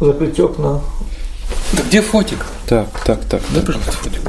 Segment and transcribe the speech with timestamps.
[0.00, 0.80] закрыть окна.
[1.72, 2.44] Да где фотик?
[2.66, 3.42] Так, так, так.
[3.54, 4.20] Дай, пожалуйста, фотик.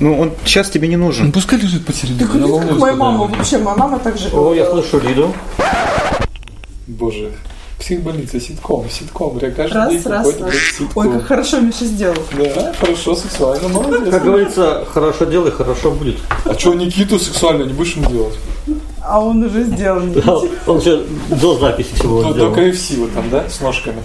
[0.00, 1.32] Ну, он сейчас тебе не Ну, нужен.
[1.32, 2.18] пускай лежит посередине.
[2.20, 4.82] Ты я как волнуюсь, моя мама я- вообще, моя мама так же О, я говорила.
[4.88, 5.34] слышу Лиду.
[6.86, 7.32] Боже.
[7.78, 9.38] Психбольница, ситком, ситком.
[9.40, 10.88] Я каждый Раз, день раз, приходит раз.
[10.96, 12.16] Ой, как хорошо Миша сделал.
[12.54, 14.10] Да, хорошо, сексуально, молодец.
[14.12, 16.16] Как говорится, хорошо делай, хорошо будет.
[16.44, 18.34] А что, Никиту сексуально не будешь ему делать?
[19.00, 20.02] А он уже сделал.
[20.08, 22.52] Да, Он же до записи всего сделал.
[22.54, 24.02] до KFC вот там, да, с ножками?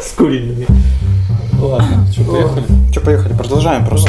[0.02, 0.66] С куриными.
[1.60, 2.64] Ладно, что, поехали?
[2.92, 4.08] Че, поехали, продолжаем просто.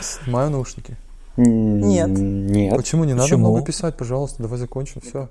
[0.00, 0.96] Снимаю наушники.
[1.36, 2.10] Нет.
[2.10, 2.76] Нет.
[2.76, 3.50] Почему не надо Почему?
[3.50, 5.28] много писать, пожалуйста, давай закончим, все.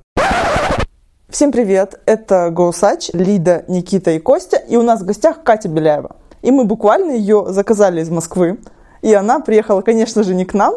[1.29, 6.15] Всем привет, это Гоусач, Лида, Никита и Костя, и у нас в гостях Катя Беляева.
[6.41, 8.61] И мы буквально ее заказали из Москвы,
[9.01, 10.75] и она приехала, конечно же, не к нам,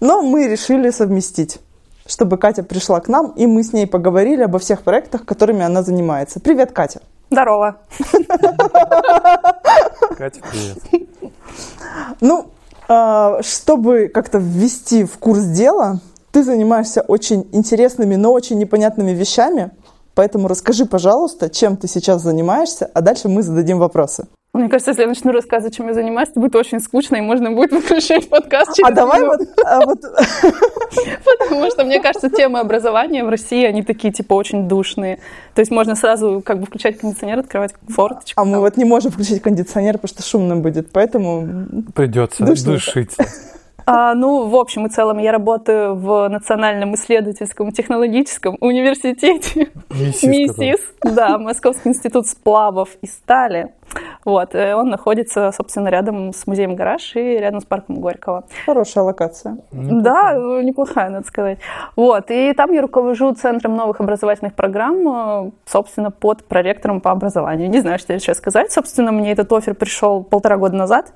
[0.00, 1.60] но мы решили совместить,
[2.04, 5.82] чтобы Катя пришла к нам, и мы с ней поговорили обо всех проектах, которыми она
[5.82, 6.40] занимается.
[6.40, 7.00] Привет, Катя.
[7.30, 7.78] Здорово.
[10.18, 10.76] Катя, привет.
[12.20, 12.48] Ну,
[12.86, 16.00] а, чтобы как-то ввести в курс дела,
[16.32, 19.70] ты занимаешься очень интересными, но очень непонятными вещами.
[20.16, 24.26] Поэтому расскажи, пожалуйста, чем ты сейчас занимаешься, а дальше мы зададим вопросы.
[24.54, 27.52] Мне кажется, если я начну рассказывать, чем я занимаюсь, это будет очень скучно, и можно
[27.52, 29.80] будет выключить подкаст через А давай вот, а
[31.38, 35.18] Потому что, мне кажется, темы образования в России, они такие, типа, очень душные.
[35.54, 38.40] То есть можно сразу как бы включать кондиционер, открывать форточку.
[38.40, 43.26] а мы вот не можем включить кондиционер, потому что шумно будет, поэтому Придется Душненько.
[43.86, 50.80] А, ну, в общем и целом, я работаю в Национальном исследовательском технологическом университете МИСИС, МИСИС,
[51.04, 53.72] да, Московский институт сплавов и стали.
[54.24, 58.44] Вот, э, он находится, собственно, рядом с музеем «Гараж» и рядом с парком Горького.
[58.64, 59.58] хорошая локация.
[59.70, 61.60] Да, ну, неплохая, надо сказать.
[61.94, 67.70] Вот, и там я руковожу Центром новых образовательных программ, э, собственно, под проректором по образованию.
[67.70, 68.72] Не знаю, что еще сказать.
[68.72, 71.12] Собственно, мне этот офер пришел полтора года назад,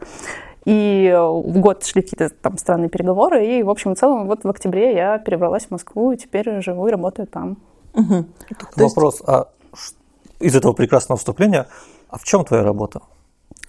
[0.64, 4.48] и в год шли какие-то там странные переговоры, и, в общем и целом, вот в
[4.48, 7.56] октябре я перебралась в Москву, и теперь живу и работаю там.
[7.94, 8.24] Мгм.
[8.48, 9.48] То есть- Вопрос, а
[10.38, 11.66] из этого прекрасного вступления,
[12.08, 13.00] а в чем твоя работа?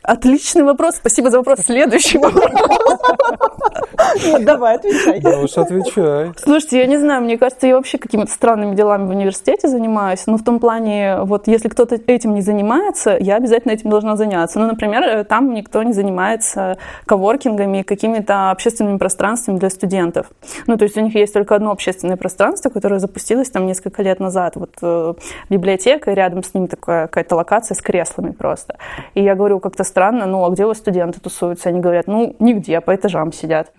[0.03, 1.59] Отличный вопрос, спасибо за вопрос.
[1.59, 2.45] Следующий вопрос.
[4.25, 5.19] Нет, давай, отвечай.
[5.19, 6.31] Да уж отвечай.
[6.37, 10.23] Слушайте, я не знаю, мне кажется, я вообще какими-то странными делами в университете занимаюсь.
[10.27, 14.59] Ну, в том плане, вот если кто-то этим не занимается, я обязательно этим должна заняться.
[14.59, 20.27] Ну, например, э, там никто не занимается коворкингами, какими-то общественными пространствами для студентов.
[20.67, 24.19] Ну, то есть у них есть только одно общественное пространство, которое запустилось там несколько лет
[24.19, 24.55] назад.
[24.55, 25.13] Вот э,
[25.49, 28.77] библиотека, и рядом с ним такая какая-то локация с креслами просто.
[29.13, 31.69] И я говорю, как-то странно, ну, а где у вас студенты тусуются?
[31.69, 33.71] Они говорят, ну, нигде, по этажам сидят.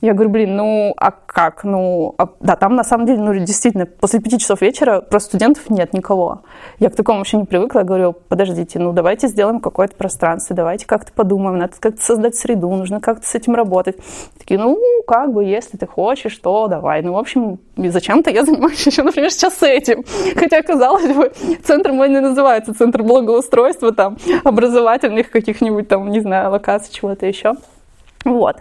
[0.00, 1.64] Я говорю, блин, ну а как?
[1.64, 5.70] Ну, а- да, там на самом деле, ну, действительно, после пяти часов вечера просто студентов
[5.70, 6.42] нет никого.
[6.78, 7.80] Я к такому вообще не привыкла.
[7.80, 12.68] Я говорю, подождите, ну, давайте сделаем какое-то пространство, давайте как-то подумаем, надо как-то создать среду,
[12.70, 13.96] нужно как-то с этим работать.
[14.38, 17.02] Такие, ну, как бы, если ты хочешь, то давай.
[17.02, 20.04] Ну, в общем, зачем-то я занимаюсь еще, например, сейчас с этим.
[20.34, 26.50] Хотя, казалось бы, центр мой не называется центр благоустройства, там, образовательных каких-нибудь там, не знаю,
[26.50, 27.54] локаций, чего-то еще.
[28.28, 28.56] Вот.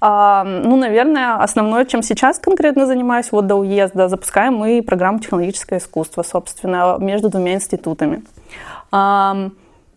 [0.00, 5.78] А, ну, наверное, основное, чем сейчас конкретно занимаюсь, вот до уезда, запускаем мы программу технологическое
[5.78, 8.22] искусство, собственно, между двумя институтами.
[8.90, 9.50] А,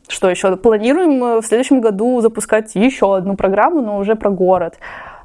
[0.07, 0.55] что еще?
[0.55, 4.75] Планируем э, в следующем году запускать еще одну программу, но уже про город.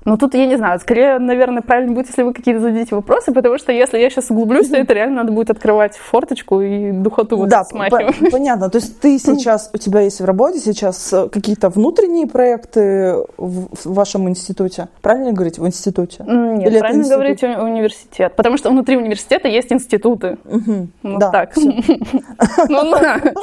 [0.04, 3.58] Но тут я не знаю, скорее, наверное, правильно будет, если вы какие-то зададите вопросы, потому
[3.58, 7.48] что если я сейчас углублюсь, то это реально надо будет открывать форточку и духоту вот
[7.48, 8.18] Да, смахивать.
[8.18, 8.68] по- понятно.
[8.70, 13.62] То есть ты сейчас, у тебя есть в работе сейчас э, какие-то внутренние проекты в
[13.72, 14.88] в вашем институте?
[15.02, 16.24] Правильно говорить, в институте?
[16.26, 17.18] Нет, Или правильно институт?
[17.18, 18.32] говорить уни- университет.
[18.36, 20.36] Потому что внутри университета есть институты.
[20.44, 20.90] Мгм.
[21.02, 21.52] Ну, Да, так.
[22.68, 22.94] Ну.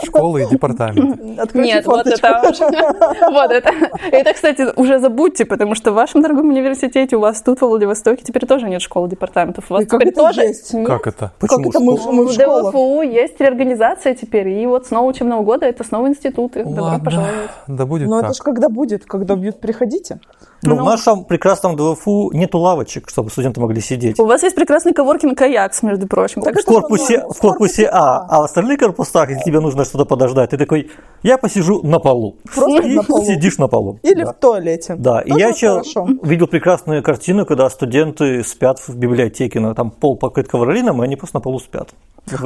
[0.03, 1.39] Школы и департамент.
[1.39, 2.41] Откройте Нет, вот это,
[3.31, 3.71] вот это.
[4.11, 8.23] Это, кстати, уже забудьте, потому что в вашем дорогом университете у вас тут, во Владивостоке,
[8.23, 9.65] теперь тоже нет школы департаментов.
[9.69, 10.73] У вас И как теперь это тоже есть?
[10.73, 10.87] нет.
[10.87, 11.31] Как это?
[11.39, 12.73] Как это мы, мы в школах?
[12.73, 16.63] ДВФУ есть реорганизация теперь, и вот с нового учебного года это снова институты.
[16.63, 17.33] Добро Ладно, пожаловать.
[17.67, 18.35] да будет Ну это так.
[18.35, 20.19] ж когда будет, когда бьют, приходите.
[20.61, 20.81] Ну, Ну.
[20.83, 24.19] в нашем прекрасном ДВФУ нету лавочек, чтобы студенты могли сидеть.
[24.19, 26.41] У вас есть прекрасный коворкинг Аякс, между прочим.
[26.41, 30.49] Так В корпусе, в корпусе А, а в остальных корпусах, если тебе нужно что-то подождать,
[30.49, 30.91] ты такой,
[31.23, 32.35] я посижу на полу.
[32.53, 33.23] Просто И на полу.
[33.25, 33.99] сидишь на полу.
[34.03, 34.33] Или Да.
[34.33, 34.95] в туалете.
[34.97, 35.81] Да, и Тоже я еще
[36.23, 41.15] видел прекрасную картину, когда студенты спят в библиотеке, на там пол покрыт ковролином, и они
[41.15, 41.89] просто на полу спят.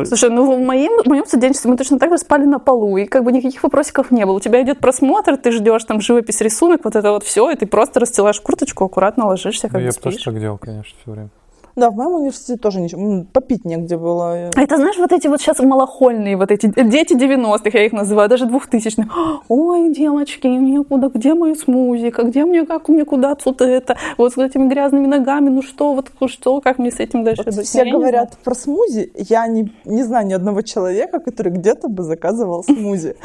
[0.05, 3.05] Слушай, ну в моем, в моем студенчестве мы точно так же спали на полу, и
[3.05, 4.37] как бы никаких вопросиков не было.
[4.37, 7.65] У тебя идет просмотр, ты ждешь там живопись, рисунок, вот это вот все, и ты
[7.65, 11.11] просто расстилаешь курточку, аккуратно ложишься, Ну, как я бы бы тоже так делал, конечно, все
[11.11, 11.29] время.
[11.75, 13.25] Да, в моем университете тоже ничего.
[13.33, 14.51] Попить негде было.
[14.55, 18.29] А это, знаешь, вот эти вот сейчас малохольные, вот эти дети 90-х, я их называю,
[18.29, 19.41] даже 2000-х.
[19.47, 24.33] Ой, девочки, мне куда, где мою смузика, где мне, как мне куда отсюда это, вот
[24.33, 27.67] с этими грязными ногами, ну что, вот что, как мне с этим дальше Вот быть?
[27.67, 29.11] все Я не говорят про смузи.
[29.15, 33.15] Я не, не знаю ни одного человека, который где-то бы заказывал смузи.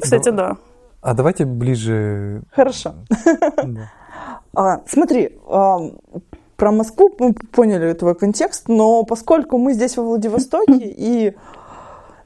[0.00, 0.56] Кстати, да.
[1.06, 2.42] А давайте ближе...
[2.50, 2.96] Хорошо.
[3.64, 3.92] да.
[4.52, 5.92] А, смотри, ам,
[6.56, 11.36] про Москву мы поняли твой контекст, но поскольку мы здесь во Владивостоке, и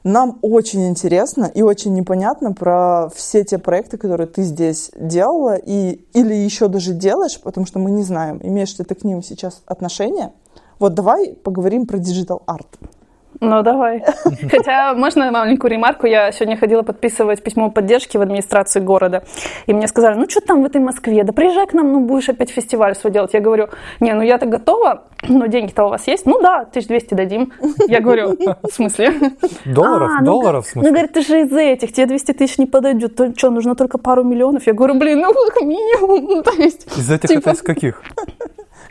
[0.03, 6.03] нам очень интересно и очень непонятно про все те проекты, которые ты здесь делала, и,
[6.13, 9.61] или еще даже делаешь, потому что мы не знаем, имеешь ли ты к ним сейчас
[9.67, 10.31] отношение.
[10.79, 12.79] Вот давай поговорим про digital art.
[13.43, 14.03] Ну, давай.
[14.51, 16.05] Хотя, можно маленькую ремарку?
[16.05, 19.23] Я сегодня ходила подписывать письмо поддержки в администрацию города.
[19.65, 21.23] И мне сказали, ну, что там в этой Москве?
[21.23, 23.33] Да приезжай к нам, ну, будешь опять фестиваль свой делать.
[23.33, 26.27] Я говорю, не, ну, я-то готова, но деньги-то у вас есть?
[26.27, 27.51] Ну, да, 1200 дадим.
[27.87, 29.11] Я говорю, в смысле?
[29.65, 30.11] Долларов?
[30.13, 30.91] А, ну, Долларов, в Ну, смысле?
[30.91, 33.15] говорит, ты же из этих, тебе 200 тысяч не подойдет.
[33.15, 34.67] То, что, нужно только пару миллионов?
[34.67, 36.25] Я говорю, блин, ну, как минимум.
[36.25, 38.03] Ну, То есть, Из этих типа- это из каких?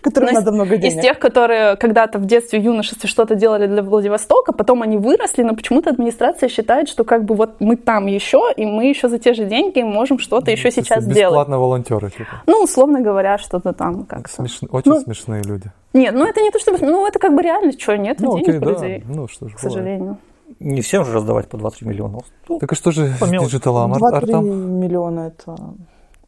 [0.03, 1.03] Которым Ну, надо много из денег.
[1.03, 5.55] тех, которые когда-то в детстве, в юношестве что-то делали для Владивостока, потом они выросли, но
[5.55, 9.35] почему-то администрация считает, что как бы вот мы там еще, и мы еще за те
[9.35, 11.19] же деньги можем что-то еще сейчас делать.
[11.33, 12.43] Бесплатно волонтеры, типа.
[12.47, 14.43] Ну, условно говоря, что-то там как-то.
[14.43, 15.71] Смеш- Очень Ну, смешные люди.
[15.93, 16.79] Нет, ну это не то, чтобы...
[16.81, 18.71] Ну, это как бы реально, что, нет Ну, денег окей, у да.
[18.71, 19.73] людей, Ну, что ж, к бывает.
[19.73, 20.17] сожалению.
[20.61, 22.19] Не всем же раздавать по 2-3 миллиона.
[22.49, 24.81] Ну, Так и что же с digital 2-3 артом?
[24.81, 25.57] миллиона это...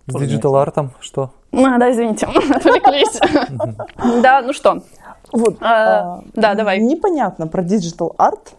[0.06, 1.30] С digital art ом что?
[1.52, 3.20] А, да, извините, отвлеклись.
[4.22, 4.82] Да, ну что,
[5.32, 6.80] Вот, А, а, да, давай.
[6.80, 8.54] Непонятно про digital art.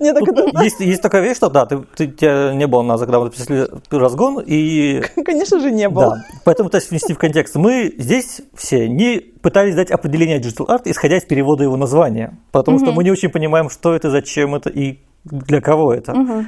[0.00, 2.82] Мне так Тут это, есть, есть такая вещь, что да, ты, ты тебя не было
[2.82, 6.16] на когда мы записали разгон, и конечно же, не было.
[6.16, 7.54] да, поэтому пытаюсь внести в контекст.
[7.54, 12.78] Мы здесь все не пытались дать определение digital art, исходя из перевода его названия, потому
[12.80, 16.46] что мы не очень понимаем, что это, зачем это и для кого это.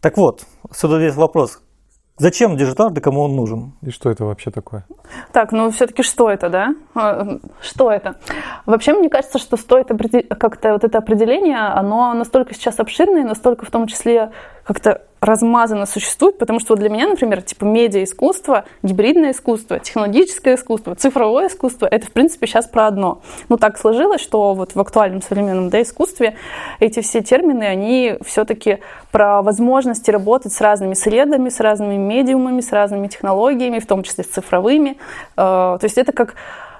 [0.00, 1.60] Так вот, сюда есть вопрос.
[2.18, 3.72] Зачем art и кому он нужен?
[3.82, 4.84] И что это вообще такое?
[5.32, 6.74] Так, ну все-таки что это, да?
[6.94, 8.16] А, Что это?
[8.66, 13.64] Вообще, мне кажется, что стоит определ- как-то вот это определение, оно настолько сейчас обширное, настолько
[13.64, 14.30] в том числе
[14.68, 20.94] как-то размазанно существует, потому что вот для меня, например, типа медиа-искусство, гибридное искусство, технологическое искусство,
[20.94, 23.22] цифровое искусство, это, в принципе, сейчас про одно.
[23.48, 26.36] Ну, так сложилось, что вот в актуальном современном да, искусстве
[26.80, 28.80] эти все термины, они все-таки
[29.10, 34.22] про возможности работать с разными средами, с разными медиумами, с разными технологиями, в том числе
[34.22, 34.98] с цифровыми.
[35.38, 36.34] Э, То есть это как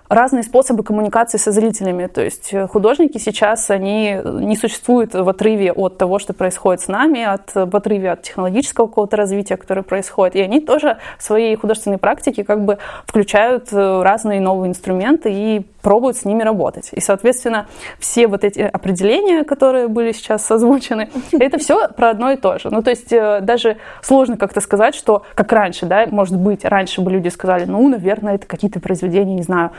[0.08, 2.06] разные способы коммуникации со зрителями.
[2.06, 6.88] То есть э, художники сейчас, они не существуют в отрыве от того, что происходит с
[6.88, 10.36] нами, от, в отрыве от технологического какого-то развития, которое происходит.
[10.36, 15.66] И они тоже в своей художественной практике как бы включают э, разные новые инструменты и
[15.82, 16.90] пробуют с ними работать.
[16.92, 17.66] И, соответственно,
[17.98, 22.70] все вот эти определения, которые были сейчас озвучены, это все про одно и то же.
[22.70, 27.00] Ну, то есть э, даже сложно как-то сказать, что как раньше, да, может быть, раньше
[27.00, 29.70] бы люди сказали, ну, наверное, это какие-то произведения, не знаю,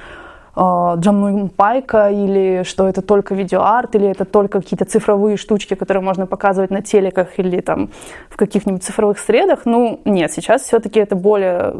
[0.59, 6.27] Джамну Пайка, или что это только видеоарт, или это только какие-то цифровые штучки, которые можно
[6.27, 7.89] показывать на телеках или там
[8.29, 9.61] в каких-нибудь цифровых средах.
[9.65, 11.75] Ну, нет, сейчас все-таки это более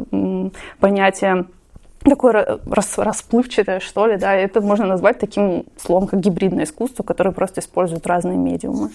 [0.80, 1.44] понятие
[2.04, 7.02] такое ра- рас- расплывчатое, что ли, да, это можно назвать таким словом, как гибридное искусство,
[7.02, 8.90] которое просто использует разные медиумы.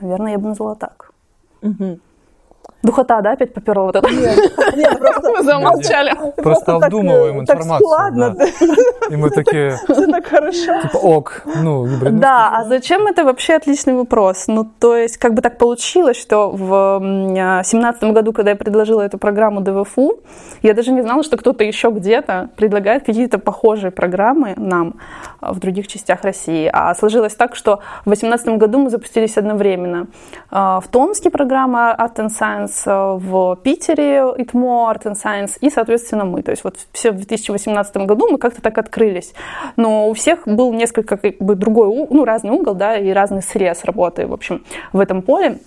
[0.00, 1.12] Наверное, я бы назвала так.
[2.82, 4.08] Духота, да, опять поперла вот это?
[4.08, 6.14] Нет, просто Мы замолчали.
[6.36, 7.88] Просто так, обдумываем э, так информацию.
[7.88, 8.44] складно, да.
[9.10, 10.80] И мы такие, все так хорошо.
[10.82, 14.44] типа, ок, ну, Да, а зачем это вообще отличный вопрос?
[14.46, 17.00] Ну, то есть, как бы так получилось, что в
[17.64, 20.20] семнадцатом году, когда я предложила эту программу ДВФУ,
[20.62, 24.94] я даже не знала, что кто-то еще где-то предлагает какие-то похожие программы нам
[25.40, 26.70] а, в других частях России.
[26.72, 30.06] А сложилось так, что в восемнадцатом году мы запустились одновременно.
[30.50, 35.70] А, В Томске программа Art and Science, а, в Питере ИТМО Art and Science и,
[35.70, 36.42] соответственно, мы.
[36.42, 39.34] То есть вот все в 2018 году мы как-то так открылись.
[39.76, 43.84] Но у всех был несколько как бы другой, ну, разный угол, да, и разный срез
[43.84, 45.58] работы, в общем, в этом поле.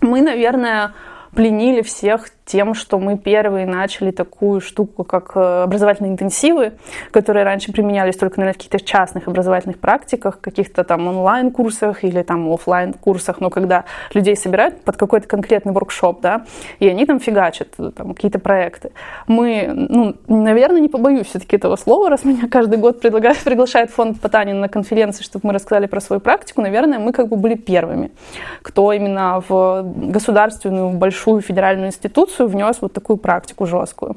[0.00, 0.92] Мы, наверное,
[1.34, 6.72] пленили всех тем, что мы первые начали такую штуку, как э, образовательные интенсивы,
[7.10, 12.94] которые раньше применялись только на каких-то частных образовательных практиках, каких-то там онлайн-курсах или там офлайн
[12.94, 16.46] курсах но когда людей собирают под какой-то конкретный воркшоп, да,
[16.78, 18.92] и они там фигачат э, там, какие-то проекты.
[19.26, 24.20] Мы, ну, наверное, не побоюсь все-таки этого слова, раз меня каждый год предлагают, приглашает фонд
[24.20, 28.10] Потанин на конференции, чтобы мы рассказали про свою практику, наверное, мы как бы были первыми,
[28.62, 34.16] кто именно в государственную большую федеральную институцию внес вот такую практику жесткую.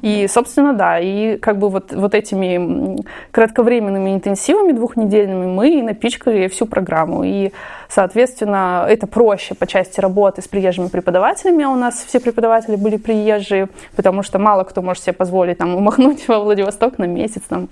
[0.00, 2.98] И, собственно, да, и как бы вот, вот этими
[3.32, 7.24] кратковременными интенсивами двухнедельными мы напичкали всю программу.
[7.24, 7.50] И,
[7.88, 11.64] соответственно, это проще по части работы с приезжими преподавателями.
[11.64, 16.28] У нас все преподаватели были приезжие, потому что мало кто может себе позволить там умахнуть
[16.28, 17.68] во Владивосток на месяц там,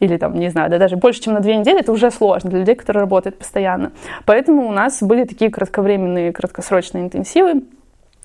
[0.00, 2.60] или там, не знаю, да даже больше, чем на две недели, это уже сложно для
[2.60, 3.92] людей, которые работают постоянно.
[4.24, 7.62] Поэтому у нас были такие кратковременные, краткосрочные интенсивы,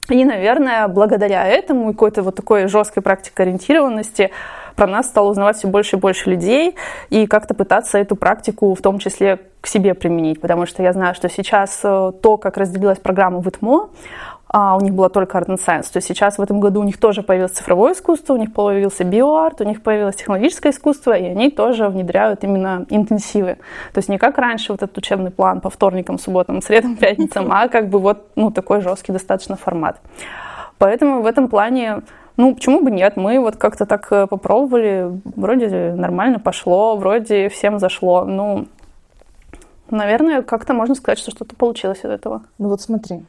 [0.10, 4.32] и, наверное, благодаря этому и какой-то вот такой жесткой практикой ориентированности
[4.76, 6.76] про нас стало узнавать все больше и больше людей
[7.10, 11.16] и как-то пытаться эту практику в том числе к себе применить, потому что я знаю,
[11.16, 13.90] что сейчас э, то, как разделилась программа в ИТМО,
[14.56, 15.92] а у них была только Art and Science.
[15.92, 19.04] То есть сейчас в этом году у них тоже появилось цифровое искусство, у них появился
[19.04, 23.58] биоарт, у них появилось технологическое искусство, и они тоже внедряют именно интенсивы.
[23.94, 27.68] То есть не как раньше вот этот учебный план по вторникам, субботам, средам, пятницам, а
[27.68, 30.00] как бы вот ну, такой жесткий достаточно формат.
[30.78, 32.04] Поэтому в этом плане
[32.38, 33.16] ну, почему бы нет?
[33.16, 38.26] Мы вот как-то так э, попробовали, вроде нормально пошло, вроде всем зашло.
[38.26, 38.68] Ну,
[39.90, 42.44] наверное, как-то можно сказать, что что-то получилось из этого.
[42.60, 43.24] Ну вот смотри,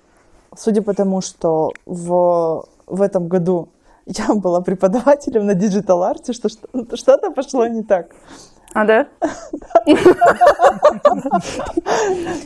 [0.57, 3.69] судя по тому, что в, в этом году
[4.07, 8.15] я была преподавателем на digital art е, что что-то пошло не так.
[8.75, 9.07] А, да?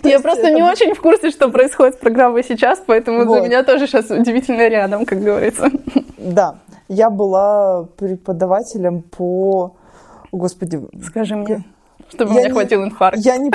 [0.02, 3.86] Я просто не очень в курсе, что происходит с программой сейчас, поэтому для меня тоже
[3.86, 5.70] сейчас удивительно рядом, как говорится.
[6.18, 6.56] Да,
[6.88, 9.76] я была преподавателем по...
[10.30, 10.80] Господи...
[11.02, 11.64] Скажи мне,
[12.12, 13.20] чтобы мне хватил инфаркт.
[13.24, 13.50] Я не...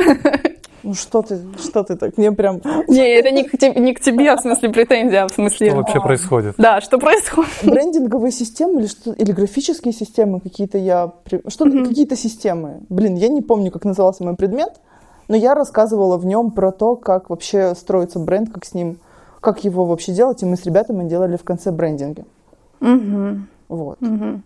[0.83, 2.17] Ну что ты, что ты так?
[2.17, 2.61] Мне прям...
[2.89, 5.69] Не, это не к, тебе, не к тебе, а в смысле претензия, а в смысле...
[5.69, 6.55] Что вообще происходит?
[6.57, 7.51] Да, что происходит?
[7.63, 11.13] Брендинговые системы или, что, или графические системы какие-то я...
[11.47, 11.87] Что, mm-hmm.
[11.87, 12.81] Какие-то системы.
[12.89, 14.81] Блин, я не помню, как назывался мой предмет,
[15.29, 18.97] но я рассказывала в нем про то, как вообще строится бренд, как с ним,
[19.39, 22.25] как его вообще делать, и мы с ребятами делали в конце брендинги.
[22.81, 23.39] Угу.
[23.69, 24.01] Вот.
[24.01, 24.41] Угу.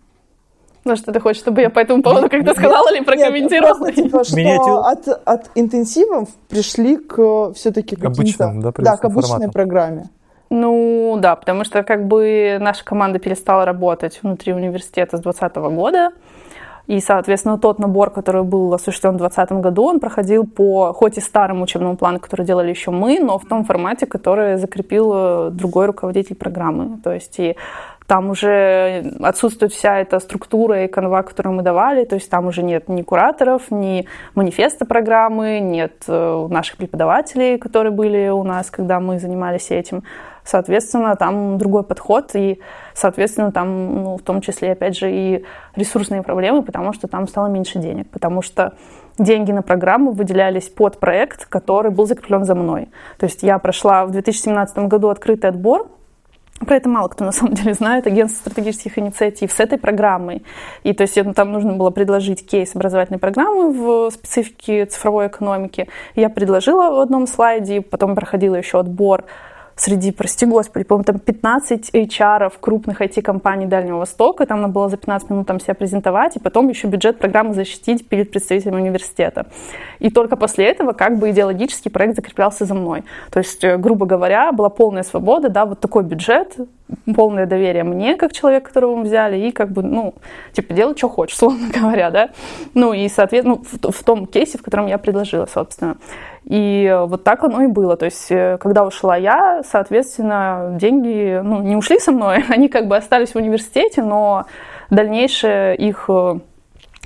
[0.84, 3.86] Ну, что ты хочешь, чтобы я по этому поводу как-то сказала или прокомментировала?
[3.86, 9.28] Нет, типа, что от, от интенсивов пришли к все-таки к обычному, да, да, к обычной
[9.28, 9.52] формату.
[9.52, 10.08] программе.
[10.50, 16.10] Ну, да, потому что как бы наша команда перестала работать внутри университета с 2020 года.
[16.86, 21.20] И, соответственно, тот набор, который был осуществлен в 2020 году, он проходил по, хоть и
[21.20, 25.84] старому учебному плану, который делали еще мы, но в том формате, который закрепил э, другой
[25.84, 26.98] руководитель программы.
[27.04, 27.56] То есть и
[28.08, 32.62] там уже отсутствует вся эта структура и канва, которую мы давали, то есть там уже
[32.62, 38.98] нет ни кураторов, ни манифеста программы, нет э, наших преподавателей, которые были у нас, когда
[38.98, 40.04] мы занимались этим.
[40.42, 42.60] Соответственно, там другой подход, и,
[42.94, 45.44] соответственно, там, ну, в том числе, опять же, и
[45.76, 48.72] ресурсные проблемы, потому что там стало меньше денег, потому что
[49.18, 52.88] деньги на программу выделялись под проект, который был закреплен за мной.
[53.18, 55.88] То есть я прошла в 2017 году открытый отбор,
[56.66, 60.42] про это мало кто на самом деле знает, агентство стратегических инициатив с этой программой.
[60.82, 65.88] И то есть там нужно было предложить кейс образовательной программы в специфике цифровой экономики.
[66.14, 69.24] Я предложила в одном слайде, потом проходила еще отбор
[69.78, 74.96] среди, прости господи, по-моему, там 15 HR крупных IT-компаний Дальнего Востока, там надо было за
[74.96, 79.46] 15 минут там себя презентовать, и потом еще бюджет программы защитить перед представителями университета.
[80.00, 83.04] И только после этого как бы идеологический проект закреплялся за мной.
[83.30, 86.56] То есть, э, грубо говоря, была полная свобода, да, вот такой бюджет,
[87.14, 90.14] полное доверие мне, как человек, которого мы взяли, и как бы, ну,
[90.52, 92.30] типа, делай, что хочешь, условно говоря, да.
[92.74, 95.96] Ну, и, соответственно, ну, в, в том кейсе, в котором я предложила, собственно.
[96.48, 97.96] И вот так оно и было.
[97.98, 102.88] То есть, э, когда ушла я, соответственно, деньги ну, не ушли со мной, они как
[102.88, 104.46] бы остались в университете, но
[104.88, 106.38] дальнейшее их э,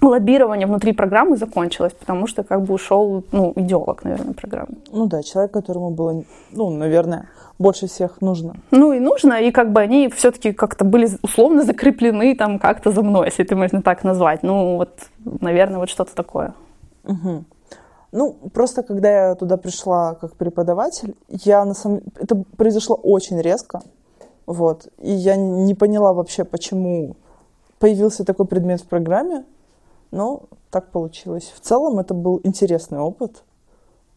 [0.01, 4.77] лоббирование внутри программы закончилось, потому что как бы ушел, ну, идеолог, наверное, программы.
[4.93, 6.23] Ну да, человек, которому было,
[6.53, 7.27] ну, наверное,
[7.59, 8.55] больше всех нужно.
[8.71, 13.03] Ну и нужно, и как бы они все-таки как-то были условно закреплены там как-то за
[13.03, 14.45] мной, если это можно так назвать.
[14.45, 14.91] Ну вот,
[15.41, 16.55] наверное, вот что-то такое.
[17.05, 17.45] Угу.
[18.13, 23.81] Ну, просто когда я туда пришла как преподаватель, я на самом это произошло очень резко,
[24.47, 27.17] вот, и я не поняла вообще, почему
[27.79, 29.45] появился такой предмет в программе,
[30.11, 31.53] но так получилось.
[31.57, 33.43] В целом это был интересный опыт,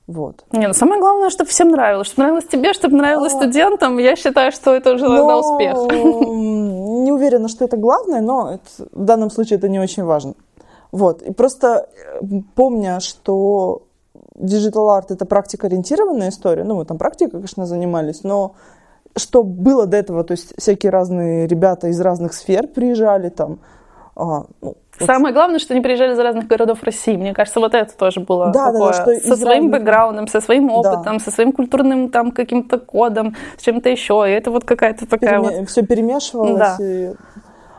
[0.08, 0.44] Вот.
[0.52, 2.08] Не, ну самое главное, чтобы всем нравилось.
[2.08, 3.38] Чтобы нравилось тебе, чтобы нравилось А.
[3.38, 3.98] студентам.
[3.98, 5.74] Я считаю, что это уже Но, успех.
[7.06, 10.34] Не уверена, что это главное, но это- в данном случае это не очень важно.
[10.92, 11.24] Вот.
[11.24, 11.68] И просто
[12.22, 12.26] э,
[12.56, 13.82] помня, что
[14.36, 18.56] digital art это практикоориентированная история, ну, мы там практикой, конечно, занимались, но
[19.18, 23.60] что было до этого, то есть всякие разные ребята из разных сфер приезжали там,
[24.16, 27.18] а, ну, Самое главное, что они приезжали из разных городов России.
[27.18, 28.94] Мне кажется, вот это тоже было Да, да, да, такое.
[28.94, 30.74] что из со своим разных- бэкграундом, со своим Да.
[30.74, 34.24] опытом, со своим культурным там каким-то кодом, с чем-то еще.
[34.26, 35.68] И это вот какая-то такая вот...
[35.70, 36.58] все перемешивалось.
[36.58, 36.78] Да.
[36.80, 37.12] и-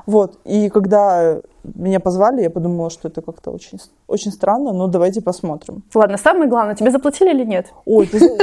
[0.06, 0.38] Вот.
[0.44, 1.40] И когда
[1.74, 5.82] меня позвали, я подумала, что это как-то очень, очень странно, но давайте посмотрим.
[5.94, 7.66] Ладно, самое главное, тебе заплатили или нет?
[7.84, 8.18] Ой, ты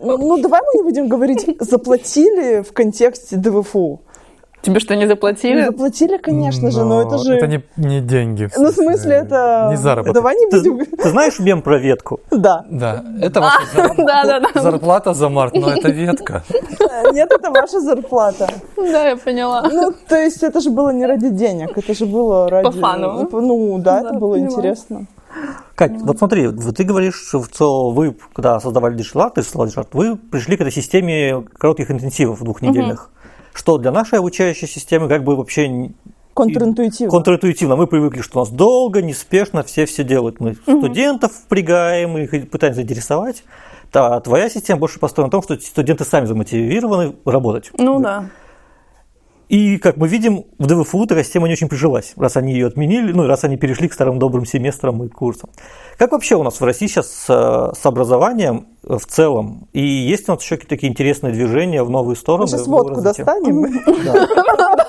[0.00, 4.02] Ну, ну, давай мы не будем говорить, заплатили в контексте ДВФУ.
[4.64, 5.60] Тебе что, не заплатили?
[5.60, 7.34] Ну, заплатили, конечно же, но это же...
[7.34, 8.48] Это не, не деньги.
[8.56, 9.68] Ну, в смысле, это...
[9.70, 10.14] Не заработок.
[10.14, 10.86] Давай не Ты, будем...
[10.86, 12.20] ты знаешь мем про ветку?
[12.30, 12.64] Да.
[12.70, 14.62] Да, это ваша зар- Да, да, да.
[14.62, 16.42] зарплата за март, но это ветка.
[17.12, 18.48] Нет, это ваша зарплата.
[18.76, 19.68] Да, я поняла.
[19.70, 22.80] Ну, то есть это же было не ради денег, это же было ради...
[22.80, 23.28] фану.
[23.32, 24.48] Ну, да, Да, это было поняла.
[24.50, 25.06] интересно.
[25.74, 30.56] Кать, вот смотри, вот ты говоришь, что вы, когда создавали Art, ты создавал вы пришли
[30.56, 33.10] к этой системе коротких интенсивов двухнедельных.
[33.54, 35.90] Что для нашей обучающей системы как бы вообще
[36.34, 37.10] Контринтуитивно.
[37.10, 37.76] контринтуитивно.
[37.76, 40.40] Мы привыкли, что у нас долго, неспешно все все делают.
[40.40, 43.44] Мы студентов впрягаем, их пытаемся заинтересовать.
[43.92, 47.70] А твоя система больше построена на том, что студенты сами замотивированы работать.
[47.78, 48.30] Ну да.
[49.48, 53.12] И, как мы видим, в ДВФУ такая система не очень прижилась, раз они ее отменили,
[53.12, 55.50] ну и раз они перешли к старым добрым семестрам и курсам.
[55.98, 59.68] Как вообще у нас в России сейчас с, с образованием в целом?
[59.72, 62.42] И есть у нас еще какие-то такие интересные движения в новые стороны?
[62.42, 63.80] Мы сейчас в водку достанем.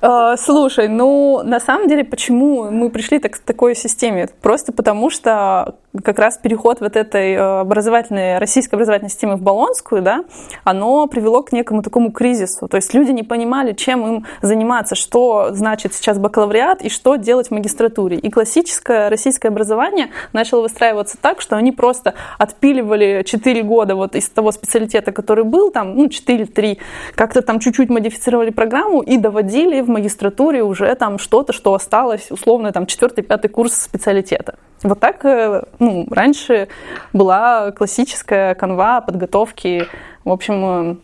[0.00, 4.28] А, Слушай, ну, на самом деле, почему мы пришли так, к такой системе?
[4.42, 10.02] Просто потому, что как раз переход вот этой э, образовательной, российской образовательной системы в Болонскую,
[10.02, 10.24] да,
[10.64, 12.66] оно привело к некому такому кризису.
[12.66, 17.48] То есть люди не понимали, чем им заниматься, что значит сейчас бакалавриат и что делать
[17.48, 18.16] в магистратуре.
[18.16, 24.28] И классическое российское образование начало выстраиваться так, что они просто отпиливали 4 года вот из
[24.28, 26.78] того специалитета, который был там, ну, 4-3,
[27.14, 32.72] как-то там чуть-чуть модифицировали программу и доводили в магистратуре уже там что-то, что осталось, условно,
[32.72, 34.54] там, 4-5 курс специалитета.
[34.82, 36.68] Вот так, э, ну, раньше
[37.12, 39.86] была классическая канва подготовки,
[40.24, 40.96] в общем, э,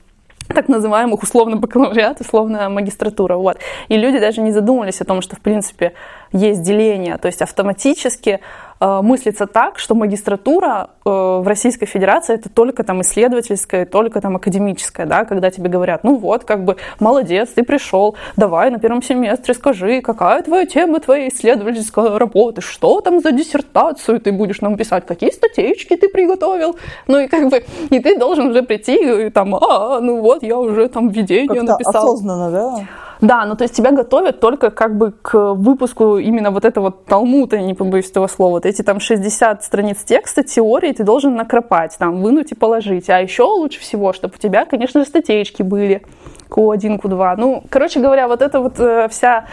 [0.54, 3.36] так называемых условно бакалавриат, условно магистратура.
[3.36, 3.58] Вот.
[3.88, 5.92] И люди даже не задумывались о том, что, в принципе,
[6.32, 7.16] есть деление.
[7.18, 8.40] То есть автоматически
[8.80, 15.06] мыслится так, что магистратура э, в Российской Федерации это только там исследовательская, только там академическая,
[15.06, 19.54] да, когда тебе говорят, ну вот, как бы, молодец, ты пришел, давай на первом семестре
[19.54, 25.04] скажи, какая твоя тема твоей исследовательской работы, что там за диссертацию ты будешь нам писать,
[25.06, 29.54] какие статейки ты приготовил, ну и как бы, и ты должен уже прийти и там,
[29.54, 32.04] а, ну вот, я уже там введение Как-то написал.
[32.04, 32.86] осознанно, да?
[33.20, 37.58] Да, ну то есть тебя готовят только как бы к выпуску именно вот этого талмута,
[37.60, 38.52] не побоюсь этого слова.
[38.52, 43.10] Вот эти там 60 страниц текста, теории ты должен накропать, там, вынуть и положить.
[43.10, 46.02] А еще лучше всего, чтобы у тебя, конечно же, статейки были.
[46.50, 47.34] Q1, Q2.
[47.36, 49.46] Ну, короче говоря, вот эта вот э, вся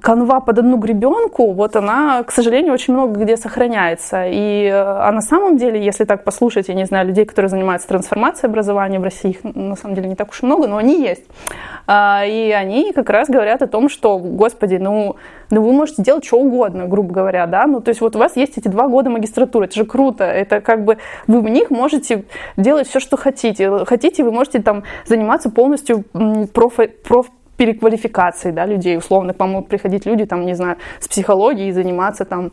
[0.00, 4.24] канва под одну гребенку, вот она, к сожалению, очень много где сохраняется.
[4.26, 8.50] И, а на самом деле, если так послушать, я не знаю, людей, которые занимаются трансформацией
[8.50, 11.24] образования в России, их на самом деле не так уж много, но они есть.
[11.86, 15.16] А, И они как раз говорят о том, что, господи, ну,
[15.50, 18.36] ну вы можете делать что угодно, грубо говоря, да, ну то есть вот у вас
[18.36, 22.24] есть эти два года магистратуры, это же круто, это как бы вы в них можете
[22.56, 23.84] делать все, что хотите.
[23.86, 27.26] Хотите, вы можете там заниматься полностью м, профи- проф
[27.58, 32.24] переквалификацией, да, людей, условно, к вам могут приходить люди, там, не знаю, с психологией, заниматься
[32.24, 32.52] там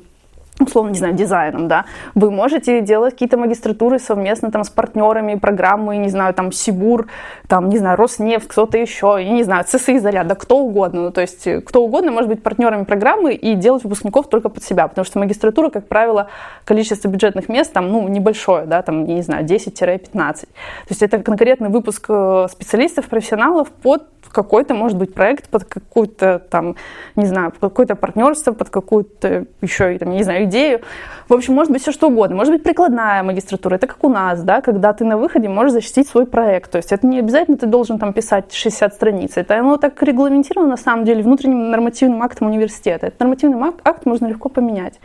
[0.59, 5.97] условно, не знаю, дизайном, да, вы можете делать какие-то магистратуры совместно там с партнерами, программы,
[5.97, 7.07] не знаю, там Сибур,
[7.47, 11.11] там, не знаю, Роснефть, кто-то еще, я не знаю, ЦСИ заряд, да кто угодно, ну,
[11.11, 14.87] то есть э, кто угодно может быть партнерами программы и делать выпускников только под себя,
[14.87, 16.27] потому что магистратура, как правило,
[16.63, 20.11] количество бюджетных мест там, ну, небольшое, да, там, не знаю, 10-15.
[20.11, 20.47] То
[20.89, 26.75] есть это конкретный выпуск э, специалистов, профессионалов под какой-то, может быть, проект, под какую-то там,
[27.15, 30.81] не знаю, под какое-то партнерство, под какую-то еще, там, не знаю, идею.
[31.27, 32.35] В общем, может быть все что угодно.
[32.35, 33.75] Может быть прикладная магистратура.
[33.75, 36.71] Это как у нас, да, когда ты на выходе можешь защитить свой проект.
[36.71, 39.37] То есть это не обязательно ты должен там писать 60 страниц.
[39.37, 43.07] Это оно так регламентировано на самом деле внутренним нормативным актом университета.
[43.07, 44.99] Этот нормативный ак- акт можно легко поменять.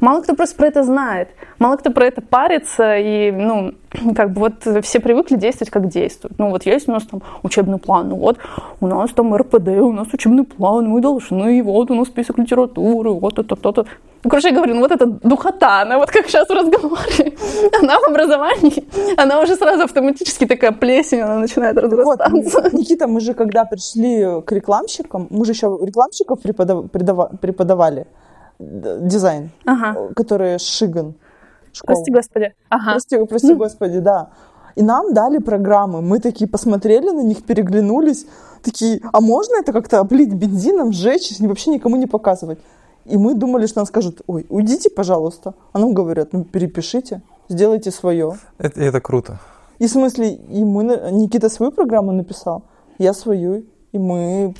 [0.00, 1.28] Мало кто просто про это знает,
[1.58, 3.72] мало кто про это парится, и, ну,
[4.14, 6.38] как бы вот все привыкли действовать, как действуют.
[6.38, 8.38] Ну, вот есть у нас там учебный план, ну вот
[8.80, 13.10] у нас там РПД, у нас учебный план, мы должны, вот у нас список литературы,
[13.10, 13.86] вот это, то-то.
[14.24, 17.34] Ну, короче, я говорю, ну вот эта духота, она вот как сейчас в разговоре,
[17.82, 18.84] она в образовании,
[19.18, 22.70] она уже сразу автоматически такая плесень, она начинает Вот, разрастаться.
[22.72, 26.88] Никита, мы же когда пришли к рекламщикам, мы же еще рекламщиков преподав-
[27.38, 28.06] преподавали,
[28.58, 30.08] дизайн, Ага.
[30.14, 31.14] которые Шиган.
[31.72, 31.96] школа.
[31.96, 32.54] Прости, господи.
[32.68, 32.90] Ага.
[32.92, 34.28] Прости, прости господи, да.
[34.76, 36.02] И нам дали программы.
[36.02, 38.26] Мы такие посмотрели на них, переглянулись.
[38.62, 42.58] Такие, а можно это как-то облить бензином, сжечь, и вообще никому не показывать?
[43.04, 45.54] И мы думали, что нам скажут, ой, уйдите, пожалуйста.
[45.72, 48.32] А нам говорят, ну перепишите, сделайте свое.
[48.58, 49.38] Это, это круто.
[49.78, 52.62] И в смысле, и мы, Никита свою программу написал,
[52.98, 54.54] я свою, и мы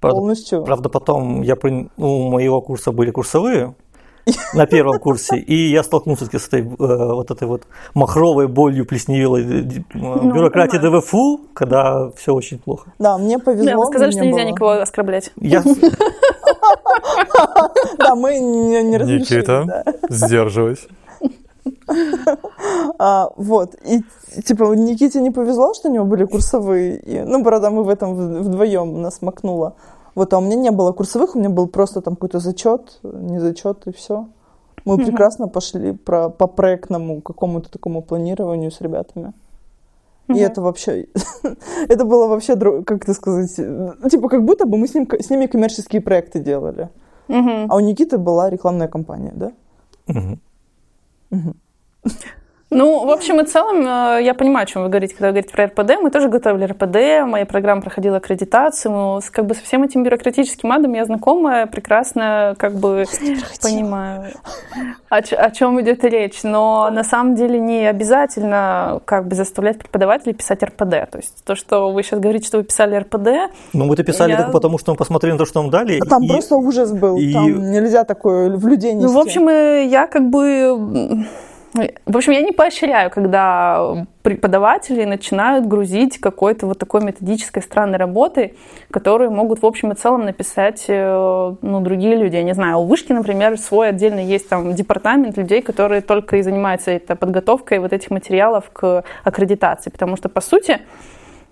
[0.00, 0.64] Правда, полностью...
[0.64, 3.74] Правда, потом я при- ну, у моего курса были курсовые
[4.54, 7.62] на первом курсе, и я столкнулся с этой э, вот этой вот
[7.94, 11.00] махровой болью плесневелой д- э, бюрократии понимаю.
[11.02, 12.92] ДВФУ, когда все очень плохо.
[12.98, 13.66] Да, мне повезло.
[13.70, 14.48] Да, вы сказали, что нельзя было.
[14.50, 15.32] никого оскорблять.
[15.36, 15.62] Я,
[17.98, 19.20] Да, мы не, разрешили.
[19.20, 20.86] Никита, сдерживайся.
[22.98, 23.74] А, вот.
[23.84, 24.02] И
[24.42, 26.98] типа Никите не повезло, что у него были курсовые.
[26.98, 29.74] И, ну, правда, мы в этом вдвоем нас макнуло.
[30.14, 33.40] Вот, а у меня не было курсовых, у меня был просто там какой-то зачет, не
[33.40, 34.26] зачет, и все.
[34.84, 39.32] Мы прекрасно пошли про, по проектному какому-то такому планированию с ребятами.
[40.28, 41.06] И это вообще,
[41.88, 45.30] это было вообще, как это сказать, э, типа как будто бы мы с, ним, с
[45.30, 46.88] ними коммерческие проекты делали.
[47.28, 47.66] Мгм.
[47.68, 49.52] А у Никиты была рекламная кампания, да?
[50.06, 50.40] Мгм.
[52.72, 55.52] Ну, в общем и целом, э, я понимаю, о чем вы говорите, когда вы говорите
[55.52, 56.00] про РПД.
[56.00, 58.92] Мы тоже готовили РПД, моя программа проходила аккредитацию.
[58.92, 63.06] Ну, с- Как бы со всем этим бюрократическим адом я знакома, прекрасно как бы
[63.60, 64.34] понимаю,
[65.08, 66.44] о, о чем идет речь.
[66.44, 71.10] Но на самом деле не обязательно как бы заставлять преподавателей писать РПД.
[71.10, 74.30] То есть то, что вы сейчас говорите, что вы писали РПД, ну, мы это писали
[74.30, 75.98] Я- только потому, что мы посмотрели на то, что нам дали.
[76.00, 79.06] А Там и- просто ужас был, и- там нельзя такое в людей нести.
[79.06, 79.48] Ну, в общем,
[79.88, 81.26] я как бы...
[81.74, 87.98] м, В общем, я не поощряю, когда преподаватели начинают грузить какой-то вот такой методической странной
[87.98, 88.54] работой,
[88.90, 92.36] которую могут в общем и целом написать э, ну, другие люди.
[92.36, 96.42] Я не знаю, у Вышки, например, свой отдельно есть там департамент людей, которые только и
[96.42, 99.90] занимаются этой подготовкой вот этих материалов к аккредитации.
[99.90, 100.80] Потому что, по сути,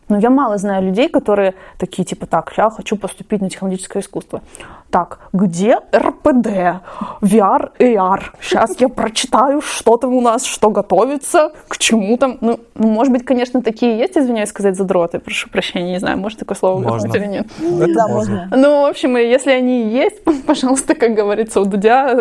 [0.08, 4.42] ну, я мало знаю людей, которые такие, типа, так, я хочу поступить на технологическое искусство.
[4.90, 6.80] Так, где РПД,
[7.20, 8.20] VR, AR?
[8.40, 12.38] Сейчас я прочитаю, что там у нас, что готовится, к чему там.
[12.40, 16.38] Ну, ну, может быть, конечно, такие есть, извиняюсь сказать, задроты, прошу прощения, не знаю, может
[16.38, 17.08] такое слово Можно.
[17.08, 17.46] говорить или нет.
[17.58, 18.50] Это да, можно.
[18.56, 22.14] Ну, в общем, если они есть, пожалуйста, как говорится у Дудя,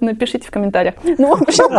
[0.00, 0.94] напишите в комментариях.
[1.04, 1.70] Ну, в общем,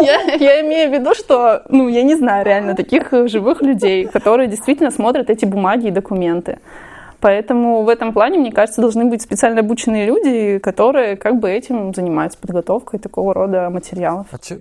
[0.40, 4.90] я, имею в виду, что, ну, я не знаю реально таких живых людей, которые действительно
[4.90, 6.58] смотрят эти бумаги и документы.
[7.20, 11.94] Поэтому в этом плане, мне кажется, должны быть специально обученные люди, которые как бы этим
[11.94, 14.26] занимаются, подготовкой такого рода материалов.
[14.30, 14.58] А чем,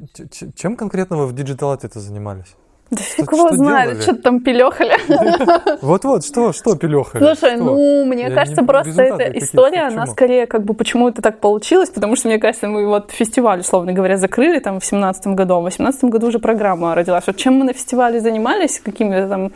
[0.55, 2.55] чем- конкретно вы в Digital это занимались?
[2.95, 4.95] Да фиг его знает, что-то там пилехали.
[5.81, 7.23] Вот-вот, что, что пилехали?
[7.23, 7.63] Слушай, Что?
[7.63, 11.39] ну, мне Я кажется, не- просто эта история, она скорее как бы почему это так
[11.39, 15.55] получилось, потому что, мне кажется, мы вот фестиваль, условно говоря, закрыли там в семнадцатом году,
[15.55, 17.23] а в восемнадцатом году уже программа родилась.
[17.27, 19.51] Вот чем мы на фестивале занимались, какими-то там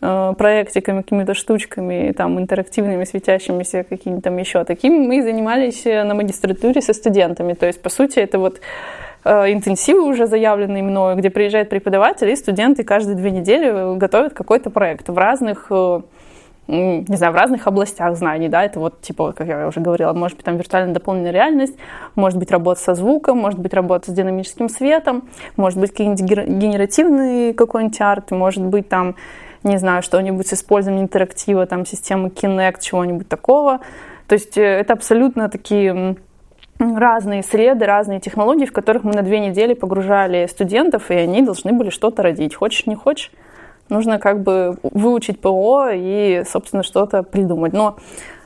[0.00, 6.14] э, проектиками, какими-то штучками, там, интерактивными, светящимися, какими-то там еще такими, мы занимались э, на
[6.14, 7.54] магистратуре со студентами.
[7.54, 8.60] То есть, по сути, это вот
[9.24, 15.08] интенсивы уже заявленные мною, где приезжает преподаватель, и студенты каждые две недели готовят какой-то проект
[15.08, 16.00] в разных э,
[16.66, 20.36] не знаю, в разных областях знаний, да, это вот, типа, как я уже говорила, может
[20.38, 21.76] быть, там виртуальная дополненная реальность,
[22.14, 27.52] может быть, работа со звуком, может быть, работа с динамическим светом, может быть, какие-нибудь генеративный
[27.52, 29.14] какой-нибудь арт, может быть, там,
[29.62, 33.80] не знаю, что-нибудь с использованием интерактива, там, системы Kinect, чего-нибудь такого.
[34.26, 36.16] То есть э, это абсолютно такие
[36.78, 41.72] разные среды, разные технологии, в которых мы на две недели погружали студентов, и они должны
[41.72, 42.54] были что-то родить.
[42.54, 43.30] Хочешь, не хочешь,
[43.88, 47.72] нужно как бы выучить ПО и, собственно, что-то придумать.
[47.72, 47.96] Но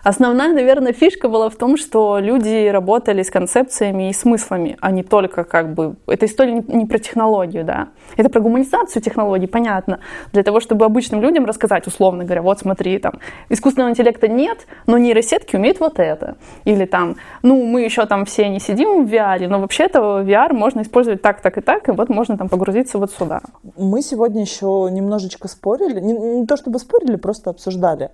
[0.03, 5.03] основная, наверное, фишка была в том, что люди работали с концепциями и смыслами, а не
[5.03, 5.97] только как бы...
[6.07, 7.89] Эта история не, про технологию, да.
[8.17, 10.01] Это про гуманизацию технологий, понятно.
[10.33, 13.15] Для того, чтобы обычным людям рассказать, условно говоря, вот смотри, там,
[13.49, 16.37] искусственного интеллекта нет, но нейросетки умеют вот это.
[16.65, 20.83] Или там, ну, мы еще там все не сидим в VR, но вообще-то VR можно
[20.83, 23.41] использовать так, так и так, и вот можно там погрузиться вот сюда.
[23.77, 28.11] Мы сегодня еще немножечко спорили, не, не то чтобы спорили, просто обсуждали.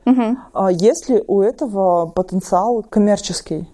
[0.53, 1.84] А есть ли у этого
[2.15, 3.69] потенциал коммерческий?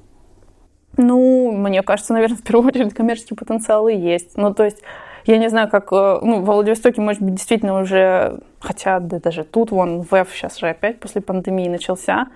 [0.96, 4.36] Ну, мне кажется, наверное, в первую очередь коммерческий потенциал и есть.
[4.36, 4.82] Ну, то есть,
[5.24, 5.92] я не знаю, как...
[5.92, 8.40] э, Ну, в Владивостоке, может быть, действительно уже...
[8.60, 12.26] Хотя да, даже тут, вон, ВЭФ сейчас же опять после пандемии начался.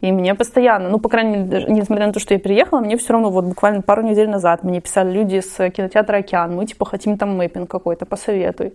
[0.00, 2.96] И мне постоянно, ну, по крайней мере, даже несмотря на то, что я переехала, мне
[2.96, 6.84] все равно вот буквально пару недель назад мне писали люди с кинотеатра «Океан», мы, типа,
[6.84, 8.74] хотим там мэппинг какой-то, посоветуй.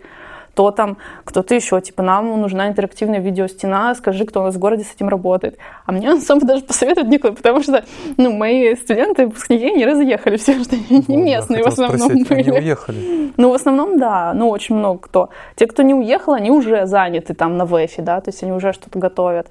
[0.54, 4.84] То там кто-то еще, типа, нам нужна интерактивная видеостена, скажи, кто у нас в городе
[4.84, 5.58] с этим работает.
[5.86, 7.84] А мне особо даже посоветовать некуда, потому что,
[8.18, 12.32] ну, мои студенты, выпускники не разъехали все, что не Вот, да, местные в основном спросить,
[12.32, 12.60] они были.
[12.60, 13.32] уехали.
[13.38, 15.30] Ну, в основном, да, ну, очень много кто.
[15.56, 18.74] Те, кто не уехал, они уже заняты там на ВЭФе, да, то есть они уже
[18.74, 19.48] что-то готовят.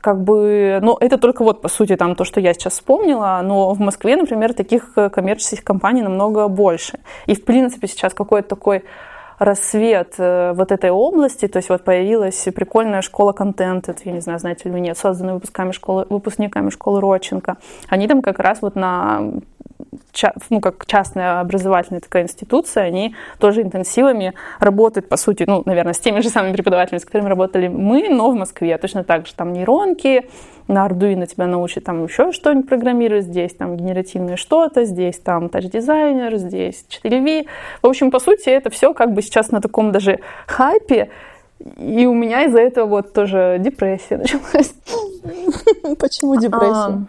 [0.00, 3.74] Как бы, ну, это только вот, по сути, там то, что я сейчас вспомнила, но
[3.74, 7.00] в Москве, например, таких э, коммерческих компаний намного больше.
[7.26, 8.84] И, в принципе, сейчас какой-то такой
[9.38, 14.38] рассвет э, вот этой области, то есть вот появилась прикольная школа контента, я не знаю,
[14.38, 17.56] знаете ли вы нет, созданная выпусками школы, выпускниками школы Родченко.
[17.88, 19.32] Они там как раз вот на
[20.50, 25.98] ну, как частная образовательная такая институция, они тоже интенсивами работают, по сути, ну, наверное, с
[25.98, 28.76] теми же самыми преподавателями, с которыми работали мы, но в Москве.
[28.78, 30.28] Точно так же там нейронки,
[30.68, 36.36] на Arduino тебя научат там еще что-нибудь программировать, здесь там генеративное что-то, здесь там тач-дизайнер,
[36.36, 37.46] здесь 4V.
[37.82, 41.10] В общем, по сути, это все как бы сейчас на таком даже хайпе,
[41.78, 44.74] и у меня из-за этого вот тоже депрессия началась.
[45.98, 46.68] Почему депрессия?
[46.70, 47.02] А,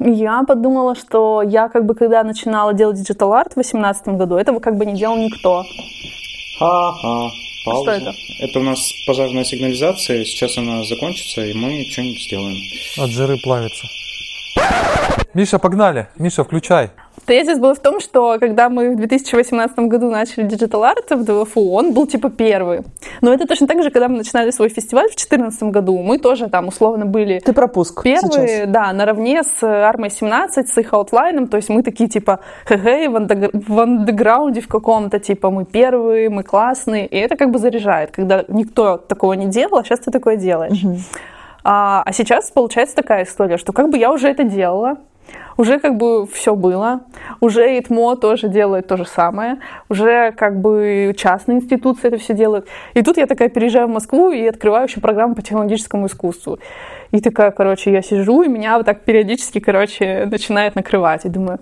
[0.00, 4.58] Я подумала, что я как бы когда начинала делать digital art в 2018 году, этого
[4.58, 5.62] как бы не делал никто.
[6.58, 7.30] Ха-ха.
[7.64, 8.00] Пауза.
[8.00, 8.14] Что это?
[8.40, 10.24] Это у нас пожарная сигнализация.
[10.24, 12.56] Сейчас она закончится, и мы что-нибудь сделаем.
[12.98, 13.86] От жиры плавится.
[15.34, 16.08] Миша, погнали.
[16.16, 16.90] Миша, включай.
[17.26, 21.72] Тезис был в том, что когда мы в 2018 году начали digital art в ДВФУ,
[21.72, 22.82] он был типа первый.
[23.20, 26.48] Но это точно так же, когда мы начинали свой фестиваль в 2014 году, мы тоже
[26.48, 28.68] там условно были Ты пропуск Первые, сейчас.
[28.68, 33.16] да, наравне с Армой 17, с их аутлайном, то есть мы такие типа хе в,
[33.16, 38.10] андегр- в андеграунде в каком-то, типа мы первые, мы классные, и это как бы заряжает,
[38.10, 40.82] когда никто такого не делал, а сейчас ты такое делаешь.
[41.66, 44.98] А, а сейчас получается такая история, что как бы я уже это делала,
[45.56, 47.02] уже как бы все было,
[47.40, 49.58] уже ИТМО тоже делает то же самое,
[49.88, 52.66] уже как бы частные институции это все делают.
[52.94, 56.58] И тут я такая переезжаю в Москву и открываю еще программу по технологическому искусству.
[57.14, 61.24] И такая, короче, я сижу, и меня вот так периодически, короче, начинает накрывать.
[61.24, 61.60] И думаю,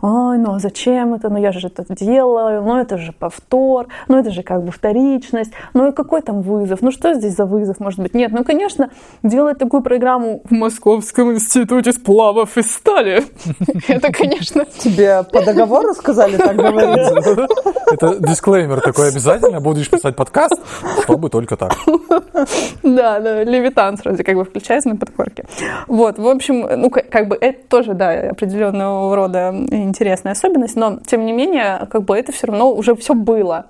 [0.00, 1.28] ой, ну а зачем это?
[1.28, 5.52] Ну я же это делаю, ну это же повтор, ну это же как бы вторичность,
[5.74, 6.82] ну и какой там вызов?
[6.82, 8.14] Ну что здесь за вызов, может быть?
[8.14, 8.90] Нет, ну, конечно,
[9.24, 13.24] делать такую программу в Московском институте сплавов и стали,
[13.88, 17.48] это, конечно, Тебе по договору сказали так говорить?
[17.92, 19.60] Это дисклеймер такой обязательно.
[19.60, 20.54] Будешь писать подкаст,
[21.02, 21.72] чтобы только так.
[22.82, 25.44] Да, да, левитан сразу как бы включается на подкорке.
[25.88, 31.24] Вот, в общем, ну, как бы это тоже, да, определенного рода интересная особенность, но, тем
[31.26, 33.66] не менее, как бы это все равно уже все было.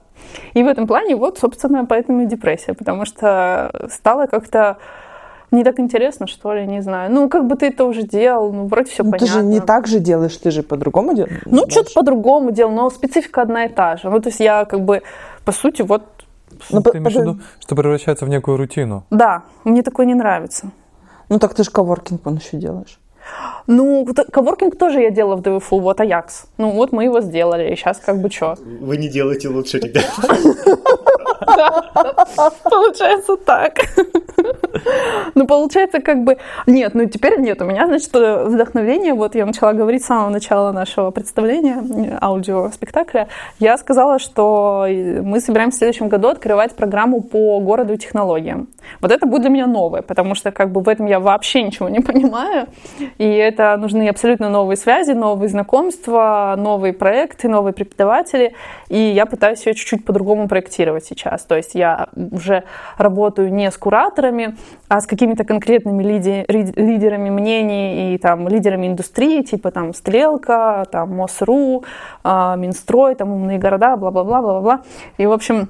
[0.54, 4.76] И в этом плане вот, собственно, поэтому и депрессия, потому что стало как-то
[5.50, 7.12] не так интересно, что ли, не знаю.
[7.12, 9.26] Ну, как бы ты это уже делал, ну, вроде все Ну, понятно.
[9.26, 11.42] Ты же не так же делаешь, ты же по-другому делаешь.
[11.44, 14.08] Ну, что-то по-другому делал, но специфика одна и та же.
[14.08, 15.02] Ну, то есть я как бы,
[15.44, 16.04] по сути, вот,
[16.70, 19.04] Ну, Ты по- имеешь в под- виду, что превращается в некую рутину?
[19.10, 20.70] да, мне такое не нравится.
[21.32, 22.98] Ну так ты же коворкинг он еще делаешь.
[23.66, 26.44] Ну, коворкинг тоже я делала в ДВФУ, вот Аякс.
[26.58, 28.58] Ну, вот мы его сделали, и сейчас как бы что?
[28.80, 30.12] Вы не делаете лучше, ребят.
[32.64, 33.74] Получается так.
[35.34, 36.38] Ну, получается как бы...
[36.66, 37.60] Нет, ну теперь нет.
[37.62, 39.14] У меня, значит, вдохновение.
[39.14, 43.28] Вот я начала говорить с самого начала нашего представления, аудиоспектакля.
[43.58, 48.68] Я сказала, что мы собираемся в следующем году открывать программу по городу и технологиям.
[49.00, 51.88] Вот это будет для меня новое, потому что как бы в этом я вообще ничего
[51.88, 52.66] не понимаю.
[53.18, 58.54] И это нужны абсолютно новые связи, новые знакомства, новые проекты, новые преподаватели.
[58.88, 61.31] И я пытаюсь ее чуть-чуть по-другому проектировать сейчас.
[61.40, 62.64] То есть я уже
[62.98, 64.56] работаю не с кураторами,
[64.88, 71.16] а с какими-то конкретными лиди- лидерами мнений и там лидерами индустрии, типа там Стрелка, там
[71.16, 71.84] МОСРУ,
[72.22, 74.82] а, Минстрой, там умные города, бла-бла-бла, бла-бла-бла.
[75.16, 75.68] И, в общем,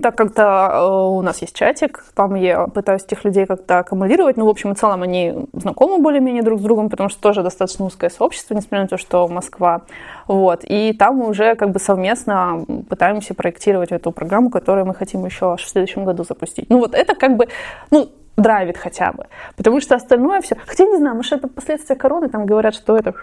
[0.00, 4.36] так как-то э, у нас есть чатик, там я пытаюсь этих людей как-то аккумулировать.
[4.36, 7.84] Ну, в общем и целом, они знакомы более-менее друг с другом, потому что тоже достаточно
[7.84, 9.82] узкое сообщество, несмотря на то, что Москва.
[10.26, 10.64] Вот.
[10.64, 15.56] И там мы уже как бы совместно пытаемся проектировать эту программу, которую мы хотим еще
[15.56, 16.68] в следующем году запустить.
[16.68, 17.48] Ну, вот это как бы,
[17.90, 19.26] ну, драйвит хотя бы.
[19.56, 20.56] Потому что остальное все...
[20.66, 23.14] Хотя, не знаю, может, это последствия короны, там говорят, что это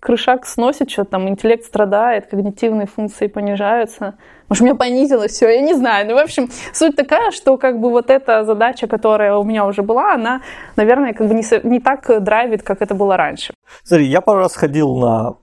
[0.00, 4.14] крышак сносит, что там интеллект страдает, когнитивные функции понижаются.
[4.48, 6.06] Может, меня понизилось все, я не знаю.
[6.06, 9.82] Ну, в общем, суть такая, что как бы вот эта задача, которая у меня уже
[9.82, 10.42] была, она,
[10.76, 13.54] наверное, как бы не, не так драйвит, как это было раньше.
[13.82, 15.36] Смотри, я пару раз ходил на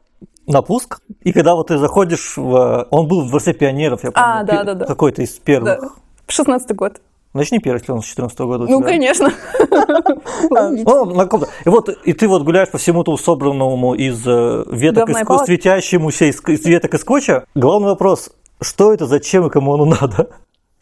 [0.46, 2.88] на пуск, и когда вот ты заходишь в...
[2.92, 4.28] Он был в дворце пионеров, я помню.
[4.28, 4.86] А, да, да, да.
[4.86, 5.80] Какой-то из первых.
[5.80, 5.88] Да.
[6.28, 7.02] 16 год.
[7.34, 8.90] Значит, не первый, если он с 14 года у Ну, тебя.
[8.90, 9.32] конечно.
[10.50, 14.64] Ну, на каком-то- И вот и ты вот гуляешь по всему тому собранному из э,
[14.72, 17.46] веток, из, светящемуся из, веток и скотча.
[17.56, 18.30] Главный вопрос,
[18.62, 20.30] что это, зачем и кому оно надо?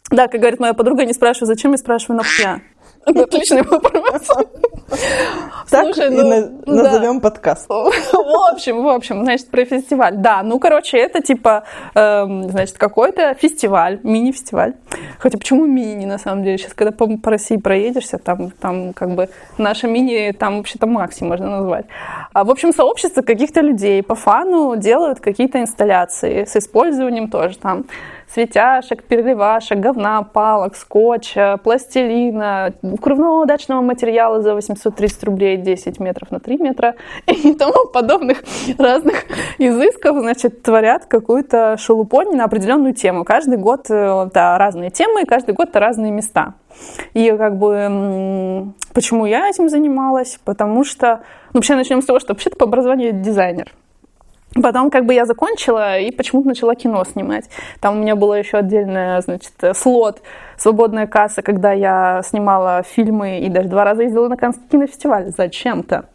[0.10, 2.60] Да, как говорит моя подруга, не спрашиваю, зачем, я спрашиваю, нахуя.
[3.06, 4.28] Отличный вопрос.
[5.70, 6.84] Так Слушай, и ну, на- да.
[6.84, 7.68] назовем подкаст.
[7.70, 10.18] В общем, в общем, значит, про фестиваль.
[10.18, 11.64] Да, ну, короче, это типа,
[11.96, 14.74] эм, значит, какой-то фестиваль, мини-фестиваль.
[15.18, 16.58] Хотя почему мини, на самом деле?
[16.58, 21.24] Сейчас, когда по, по России проедешься, там, там как бы наша мини, там вообще-то макси
[21.24, 21.86] можно назвать.
[22.34, 27.86] А, в общем, сообщество каких-то людей по фану делают какие-то инсталляции с использованием тоже там
[28.34, 36.40] светяшек, переливашек, говна, палок, скотча, пластилина, кружного удачного материала за 830 рублей 10 метров на
[36.40, 36.96] 3 метра
[37.28, 38.44] и тому подобных
[38.78, 39.26] разных
[39.58, 43.26] изысков, значит, творят какую-то шелупонь на определенную тему.
[43.26, 46.54] Каждый год э, да, разные темы, и каждый год это разные места.
[47.14, 50.40] И как бы почему я этим занималась?
[50.46, 51.22] Потому что,
[51.54, 53.72] ну, вообще начнем с того, что вообще-то по образованию я дизайнер.
[54.62, 57.50] Потом как бы я закончила и почему-то начала кино снимать.
[57.80, 60.22] Там у меня была еще отдельная, значит, слот,
[60.58, 66.06] свободная касса, когда я снимала фильмы и даже два раза ездила на Каннский кинофестиваль зачем-то.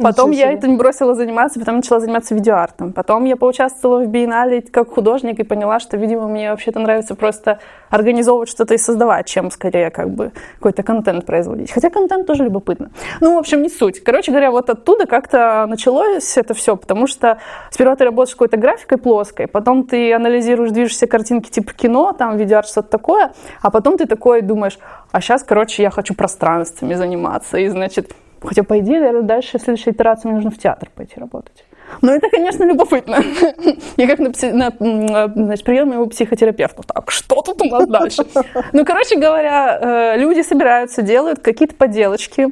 [0.00, 2.92] Потом Ничего я этим бросила заниматься, потом начала заниматься видеоартом.
[2.92, 7.58] Потом я поучаствовала в биеннале как художник и поняла, что, видимо, мне вообще-то нравится просто
[7.90, 11.70] организовывать что-то и создавать, чем скорее как бы какой-то контент производить.
[11.70, 12.90] Хотя контент тоже любопытно.
[13.20, 14.02] Ну, в общем, не суть.
[14.02, 17.38] Короче говоря, вот оттуда как-то началось это все, потому что
[17.70, 22.68] сперва ты работаешь какой-то графикой плоской, потом ты анализируешь движущиеся картинки типа кино, там видеоарт,
[22.68, 24.78] что-то такое, а потом ты такой думаешь,
[25.10, 28.12] а сейчас, короче, я хочу пространствами заниматься, и, значит,
[28.44, 31.64] Хотя, по идее, наверное, дальше в следующей итерации мне нужно в театр пойти работать.
[32.00, 33.18] Но это, конечно, любопытно.
[33.96, 36.82] Я как на, пси- на, значит, приеме у психотерапевта.
[36.82, 38.24] Так, что тут у нас дальше?
[38.72, 42.48] Ну, короче говоря, э, люди собираются, делают какие-то поделочки,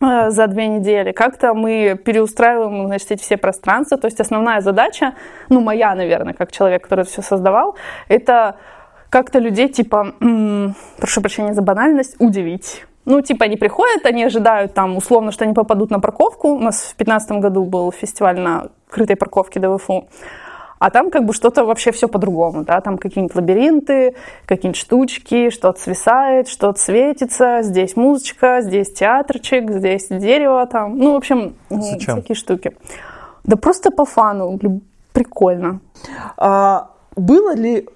[0.00, 1.12] э, за две недели.
[1.12, 3.96] Как-то мы переустраиваем, значит, эти все пространства.
[3.96, 5.14] То есть основная задача,
[5.48, 7.76] ну, моя, наверное, как человек, который это все создавал,
[8.08, 8.56] это
[9.08, 10.14] как-то людей, типа,
[10.98, 12.84] прошу прощения за банальность, удивить.
[13.04, 16.48] Ну, типа, они приходят, они ожидают там, условно, что они попадут на парковку.
[16.50, 20.06] У нас в 2015 году был фестиваль на крытой парковке ДВФУ.
[20.78, 25.80] А там как бы что-то вообще все по-другому, да, там какие-нибудь лабиринты, какие-нибудь штучки, что-то
[25.80, 32.16] свисает, что-то светится, здесь музычка, здесь театрчик, здесь дерево там, ну, в общем, м, Зачем?
[32.16, 32.76] всякие штуки.
[33.44, 34.58] Да просто по фану,
[35.12, 35.78] прикольно.
[36.36, 37.88] А было ли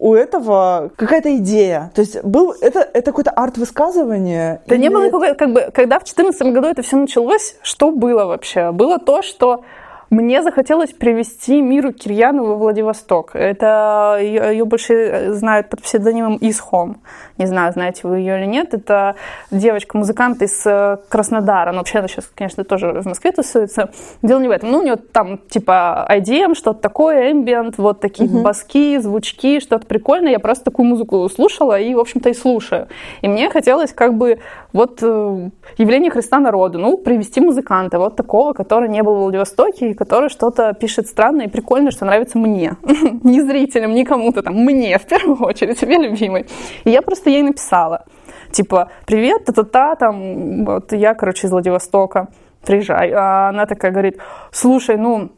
[0.00, 1.92] у этого какая-то идея?
[1.94, 4.62] То есть был это, это какое-то арт-высказывание?
[4.66, 7.92] Да не Или- было никакой, как бы, когда в 2014 году это все началось, что
[7.92, 8.72] было вообще?
[8.72, 9.62] Было то, что
[10.10, 13.30] мне захотелось привести Миру Кирьяну во Владивосток.
[13.34, 17.00] Это ее, ее больше знают под псевдонимом Исхом.
[17.38, 18.74] Не знаю, знаете вы ее или нет.
[18.74, 19.14] Это
[19.52, 21.70] девочка-музыкант из э, Краснодара.
[21.70, 23.90] Но вообще она сейчас, конечно, тоже в Москве тусуется.
[24.20, 24.72] Дело не в этом.
[24.72, 30.32] Ну, у нее там типа IDM, что-то такое, ambient, вот такие баски, звучки, что-то прикольное.
[30.32, 32.88] Я просто такую музыку слушала и, в общем-то, и слушаю.
[33.22, 34.40] И мне хотелось как бы
[34.72, 39.94] вот э, явление Христа народу, ну, привести музыканта вот такого, который не был в Владивостоке
[40.00, 42.72] который что-то пишет странное и прикольное, что нравится мне.
[43.22, 46.46] Не зрителям, не кому-то там, мне в первую очередь, себе любимой.
[46.84, 48.06] И я просто ей написала,
[48.50, 52.28] типа, привет, та-та-та, там, вот я, короче, из Владивостока,
[52.64, 53.12] приезжай.
[53.12, 54.16] А она такая говорит,
[54.52, 55.32] слушай, ну,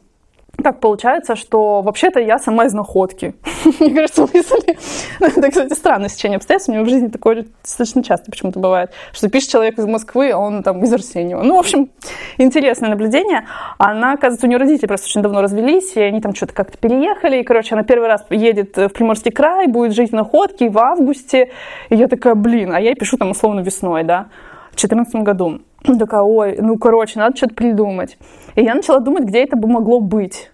[0.63, 3.35] так получается, что вообще-то я сама из находки.
[3.79, 4.77] Мне говорят, в смысле?
[5.19, 6.69] Это, кстати, странное сечение обстоятельств.
[6.69, 10.37] У меня в жизни такое достаточно часто почему-то бывает, что пишет человек из Москвы, а
[10.39, 11.43] он там из Арсеньева.
[11.43, 11.89] Ну, в общем,
[12.37, 13.45] интересное наблюдение.
[13.77, 17.41] Она, оказывается, у нее родители просто очень давно развелись, и они там что-то как-то переехали.
[17.41, 21.51] И, короче, она первый раз едет в Приморский край, будет жить в находке в августе.
[21.89, 24.27] И я такая, блин, а я пишу там условно весной, да,
[24.71, 25.61] в 2014 году.
[25.85, 28.17] Ну, такая, ой, ну, короче, надо что-то придумать.
[28.55, 30.51] И я начала думать, где это бы могло быть.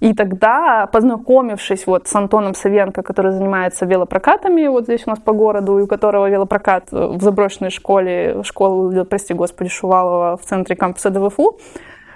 [0.00, 5.32] И тогда, познакомившись вот с Антоном Савенко, который занимается велопрокатами вот здесь у нас по
[5.32, 11.10] городу, и у которого велопрокат в заброшенной школе, школа, прости господи, Шувалова в центре кампуса
[11.10, 11.58] ДВФУ,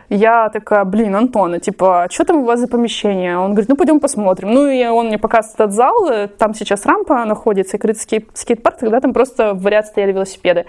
[0.09, 3.38] я такая, блин, Антона, типа, что там у вас за помещение?
[3.38, 4.53] Он говорит, ну, пойдем посмотрим.
[4.53, 8.31] Ну, и он мне показывает этот зал, э, там сейчас рампа находится, и крытый скейт-
[8.35, 10.66] скейт-парк, тогда там просто в ряд стояли велосипеды.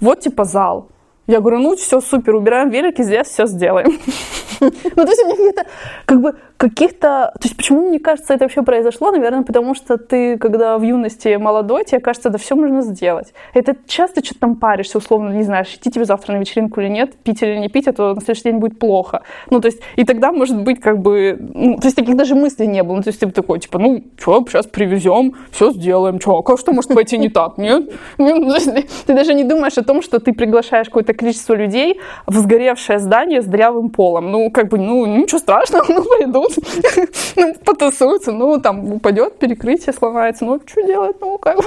[0.00, 0.88] Вот, типа, зал.
[1.26, 3.98] Я говорю, ну, все, супер, убираем велики, здесь все сделаем.
[4.60, 5.64] Ну, то есть у меня какие-то,
[6.06, 7.32] как бы, каких-то...
[7.34, 9.10] То есть почему, мне кажется, это вообще произошло?
[9.10, 13.34] Наверное, потому что ты, когда в юности молодой, тебе кажется, да все можно сделать.
[13.52, 17.14] Это часто что-то там паришься, условно, не знаешь, идти тебе завтра на вечеринку или нет,
[17.16, 19.22] пить или не пить, а то на следующий день будет плохо.
[19.50, 21.36] Ну, то есть, и тогда, может быть, как бы...
[21.52, 22.96] Ну, то есть, таких даже мыслей не было.
[22.96, 26.72] Ну, то есть, ты такой, типа, ну, что, сейчас привезем, все сделаем, что, а что
[26.72, 27.90] может пойти не так, нет?
[28.16, 33.40] Ты даже не думаешь о том, что ты приглашаешь какое-то количество людей в сгоревшее здание
[33.40, 34.30] с дырявым полом.
[34.30, 36.52] Ну, как бы, ну, ничего страшного, ну, пойдут,
[37.36, 41.64] ну, потусуются, ну, там, упадет, перекрытие сломается, ну, что делать, ну, как бы.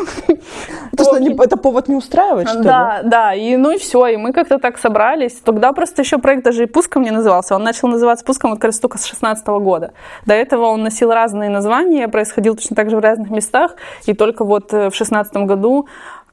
[0.94, 2.64] Это, что, не- это повод не устраивать, что ли?
[2.64, 5.34] Да, да, и ну и все, и мы как-то так собрались.
[5.44, 7.56] Тогда просто еще проект даже и пуском не назывался.
[7.56, 9.94] Он начал называться пуском вот как раз только с 16 года.
[10.26, 13.76] До этого он носил разные названия, происходил точно так же в разных местах.
[14.06, 15.88] И только вот э, в 16 году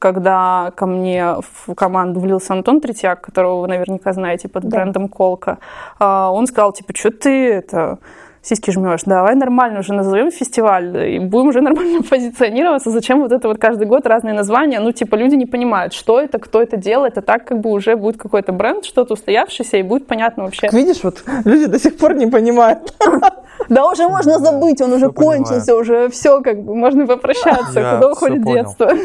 [0.05, 5.57] когда ко мне в команду влился Антон Третьяк, которого вы наверняка знаете под брендом Колка,
[5.97, 7.97] а, он сказал, типа, что ты это
[8.45, 12.91] сиськи жмешь, давай нормально уже назовем фестиваль и будем уже нормально позиционироваться.
[12.91, 14.79] Зачем вот это вот каждый год разные названия?
[14.79, 17.95] Ну, типа, люди не понимают, что это, кто это делает, а так как бы уже
[17.95, 20.69] будет какой-то бренд, что-то устоявшееся, и будет понятно вообще.
[20.71, 22.93] Видишь, вот люди до сих пор не понимают.
[23.69, 28.43] Да уже можно забыть, он уже кончился, уже все, как бы, можно попрощаться, куда уходит
[28.43, 28.91] детство.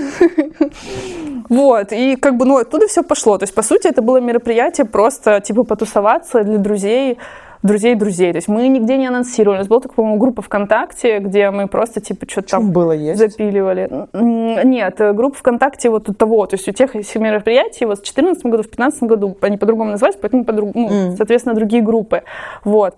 [1.48, 3.36] Вот, и как бы, ну, оттуда все пошло.
[3.36, 7.18] То есть, по сути, это было мероприятие просто, типа, потусоваться для друзей,
[7.62, 8.32] друзей друзей.
[8.32, 9.58] То есть мы нигде не анонсировали.
[9.58, 13.18] У нас была, так, по-моему, группа ВКонтакте, где мы просто, типа, что-то Там было есть.
[13.18, 13.88] запиливали.
[14.12, 18.44] Нет, э, группа ВКонтакте вот у того, то есть у тех мероприятий вот в 2014
[18.44, 22.22] году, в 2015 году они по-другому назывались, поэтому, по ну, соответственно, другие группы.
[22.64, 22.96] Вот.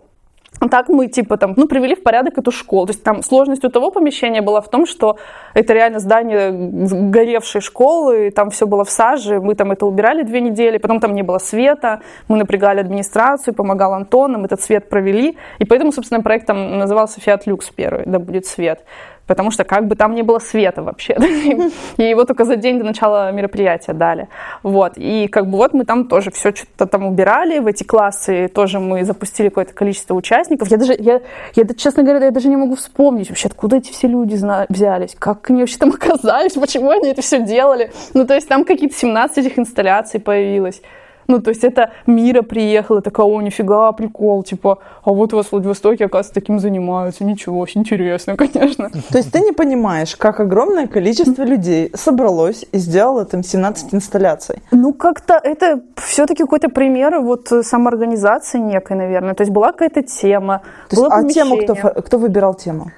[0.71, 2.87] Так мы, типа, там, ну, привели в порядок эту школу.
[2.87, 5.19] То есть там сложность у того помещения была в том, что
[5.55, 10.23] это реально здание горевшей школы, и там все было в саже, мы там это убирали
[10.23, 14.89] две недели, потом там не было света, мы напрягали администрацию, помогал Антон, нам этот свет
[14.89, 18.85] провели, и поэтому, собственно, проект там назывался «Фиат Люкс» первый, да будет свет.
[19.33, 21.17] Потому что как бы там не было света вообще.
[21.97, 24.29] И его только за день до начала мероприятия дали.
[24.63, 24.93] Вот.
[24.97, 27.61] И как бы вот мы там тоже все что-то там убирали.
[27.61, 30.71] В эти классы тоже мы запустили какое-то количество участников.
[30.71, 31.23] Я даже, я,
[31.55, 34.35] я, честно говоря, я даже не могу вспомнить вообще, откуда эти все люди
[34.69, 37.91] взялись, как они вообще там оказались, почему они это все делали.
[38.13, 40.83] Ну, то есть там какие-то 17 этих инсталляций появилось.
[41.29, 45.47] Ну, то есть это Мира приехала, такая, о, нифига, прикол, типа, а вот у вас
[45.47, 48.91] в Владивостоке, оказывается, таким занимаются, ничего, интересно, конечно.
[48.91, 54.63] То есть ты не понимаешь, как огромное количество людей собралось и сделало там 17 инсталляций.
[54.71, 59.35] Ну, как-то это все-таки какой-то пример вот самоорганизации некой, наверное.
[59.35, 62.91] То есть была какая-то тема, То есть, было а тему кто, кто выбирал тему?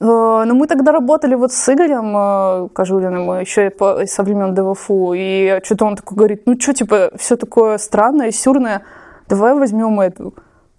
[0.00, 4.54] Э, Ну, мы тогда работали вот с Игорем э, Кожулиным, еще и по- со времен
[4.54, 8.82] ДВФУ, и что-то он такой говорит, ну, что, типа, все такое странное, сюрное,
[9.28, 10.34] давай возьмем эту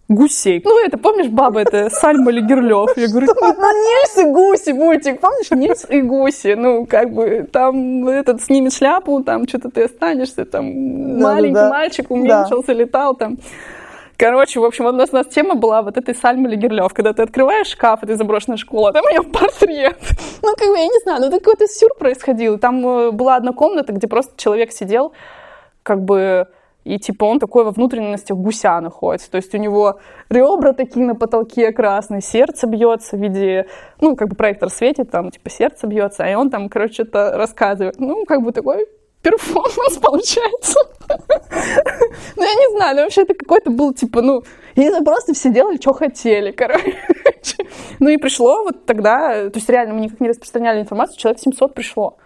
[0.10, 0.62] гусей.
[0.64, 2.96] Ну, это, помнишь, баба это, Сальма Легерлёв?
[2.98, 6.54] Я говорю, ну, Нильс и гуси, мультик, помнишь, Нильс и гуси?
[6.56, 10.66] Ну, как бы, там этот снимет шляпу, там что-то ты останешься, там
[11.22, 13.38] маленький мальчик уменьшился, летал там.
[14.18, 17.22] Короче, в общем, у нас, у нас тема была вот этой Сальмы Легерлёв, когда ты
[17.22, 19.98] открываешь шкаф этой заброшенной школы, а там у нее портрет.
[20.42, 22.58] Ну, как бы, я не знаю, ну, это какой-то сюр происходил.
[22.58, 25.12] Там э, была одна комната, где просто человек сидел,
[25.84, 26.48] как бы,
[26.86, 29.30] и типа он такой во внутренностях гуся находится.
[29.30, 30.00] То есть у него
[30.30, 33.68] ребра такие на потолке красные, сердце бьется в виде,
[34.00, 38.00] ну, как бы проектор светит, там, типа, сердце бьется, и он там, короче, что-то рассказывает.
[38.00, 38.88] Ну, как бы такой
[39.22, 40.80] перформанс получается.
[42.36, 44.44] Ну, я не знаю, ну, вообще это какой-то был, типа, ну,
[44.76, 46.96] я просто все делали, что хотели, короче.
[48.00, 51.74] Ну, и пришло вот тогда, то есть реально мы никак не распространяли информацию, человек 700
[51.74, 52.18] пришло.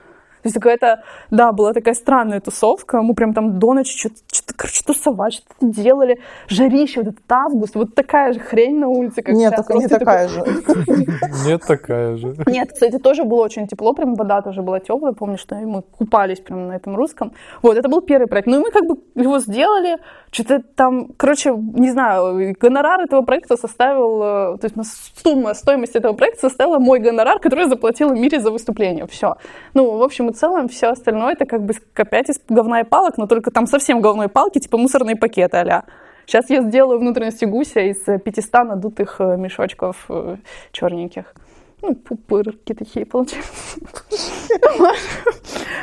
[0.42, 4.54] То есть какая-то, да, была такая странная тусовка, мы прям там до ночи что-то, что-то
[4.56, 9.36] короче, тусовать, что-то делали, жарище, вот этот август, вот такая же хрень на улице, как
[9.36, 9.66] Нет, сейчас.
[9.66, 10.44] только не такая же.
[11.46, 12.36] Нет, такая же.
[12.48, 16.40] нет, кстати, тоже было очень тепло, прям вода тоже была теплая, помню, что мы купались
[16.40, 17.34] прям на этом русском.
[17.62, 18.48] Вот, это был первый проект.
[18.48, 19.98] Ну и мы как бы его сделали,
[20.32, 24.76] что-то там, короче, не знаю, гонорар этого проекта составил, э, то есть
[25.24, 29.36] сумма, стоимость этого проекта составила мой гонорар, который я заплатила Мире за выступление, все.
[29.74, 33.18] Ну, в общем и целом, все остальное это как бы опять из говна и палок,
[33.18, 35.86] но только там совсем говной палки, типа мусорные пакеты а
[36.26, 40.38] Сейчас я сделаю внутренности гуся из э, 500 надутых э, мешочков э,
[40.72, 41.34] черненьких.
[41.82, 43.52] Ну, пупырки такие получаются.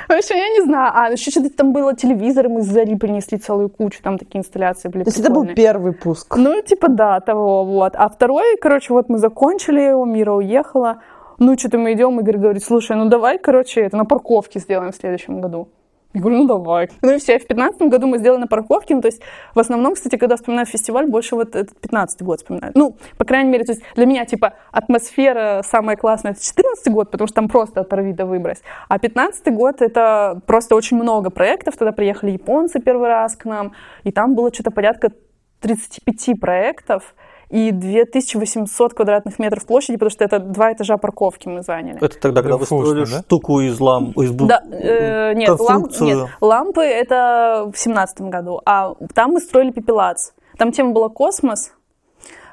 [0.08, 0.92] В общем, я не знаю.
[0.94, 4.88] А, еще что-то там было, телевизоры мы с Зари принесли целую кучу, там такие инсталляции
[4.88, 6.36] были То есть это был первый пуск.
[6.36, 7.94] Ну, типа, да, того, вот.
[7.96, 11.02] А второй, короче, вот мы закончили его, Мира уехала.
[11.38, 14.96] Ну, что-то мы идем, Игорь говорит, слушай, ну давай, короче, это на парковке сделаем в
[14.96, 15.68] следующем году.
[16.14, 16.88] Я говорю, ну давай.
[17.02, 19.20] Ну и все, в 15 году мы сделали на парковке, ну то есть
[19.54, 22.72] в основном, кстати, когда вспоминаю фестиваль, больше вот этот 15 год вспоминаю.
[22.74, 27.10] Ну, по крайней мере, то есть для меня, типа, атмосфера самая классная, это 14 год,
[27.10, 28.62] потому что там просто оторви да выбрось.
[28.88, 33.74] А 15 год, это просто очень много проектов, тогда приехали японцы первый раз к нам,
[34.02, 35.12] и там было что-то порядка
[35.60, 37.14] 35 проектов,
[37.50, 41.96] и 2800 квадратных метров площади, потому что это два этажа парковки мы заняли.
[41.96, 43.22] Это тогда, когда Это вы строили да?
[43.22, 48.60] штуку из ламп, из бу- Да, э, нет, ламп- нет, лампы это в семнадцатом году,
[48.66, 50.30] а там мы строили пепелац.
[50.58, 51.72] Там тема была космос,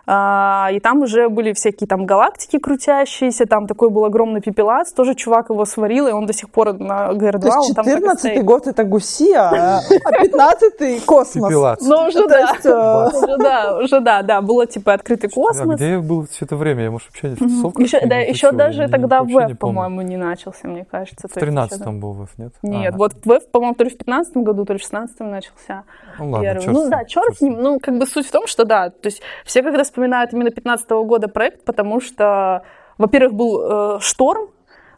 [0.08, 5.49] и там уже были всякие там галактики крутящиеся, там такой был огромный пепелац, тоже чувак
[5.49, 7.97] его сварил, и он до сих пор на ГР-2, То есть он там так и
[7.97, 8.43] 14 стоит.
[8.45, 9.82] год это гуси, а
[10.22, 11.47] 15 космос.
[11.49, 11.82] Пепелац.
[11.82, 12.53] Ну, уже да.
[12.64, 15.76] э, Уже да, уже да, да, было типа открытый А космос.
[15.76, 16.84] где я был все это время?
[16.84, 17.80] Я, может, вообще не в?
[17.80, 21.28] Еще, даже тогда веб, по-моему, не начался, мне кажется.
[21.28, 21.86] В То есть еще, да.
[21.86, 22.53] 13-м был веб, нет?
[22.62, 25.84] Нет, А, вот веб, по-моему, то ли в 15 году, то ли в 16 начался.
[26.20, 27.62] Ну ладно, ну да, черт с ним.
[27.62, 30.89] Ну, как бы суть в том, что да, то есть все когда вспоминают именно 15
[31.08, 32.64] года проект, потому что,
[32.98, 34.50] во-первых, был э, шторм,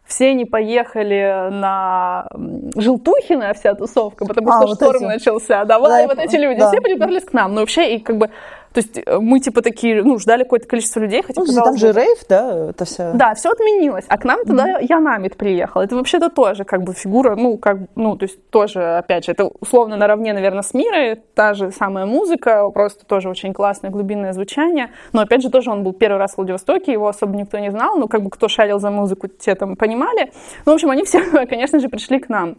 [0.06, 2.28] все не поехали на
[2.76, 5.04] Желтухина, вся тусовка, потому А, что вот шторм эти.
[5.06, 5.66] начался.
[5.66, 6.72] Да, вот, Да, вот эти люди, да.
[6.72, 7.54] все приперлись к нам.
[7.54, 8.30] Но вообще, и как бы,
[8.74, 11.91] то есть э, мы типа такие, ну, ждали какое-то количество людей, хотя, Ну, там же
[11.91, 13.11] рейв, да, это вся...
[13.13, 14.05] да, все отменилось.
[14.07, 15.82] А к нам туда Янамит приехал.
[15.82, 19.45] Это вообще-то тоже как бы фигура, ну, как, ну, то есть тоже, опять же, это
[19.45, 24.91] условно наравне, наверное, с Мирой, та же самая музыка, просто тоже очень классное глубинное звучание.
[25.13, 27.97] Но, опять же, тоже он был первый раз в Владивостоке, его особо никто не знал,
[27.97, 30.32] ну, как бы кто шарил за музыку, те там понимали.
[30.65, 32.57] Ну, в общем, они все, конечно же, пришли к нам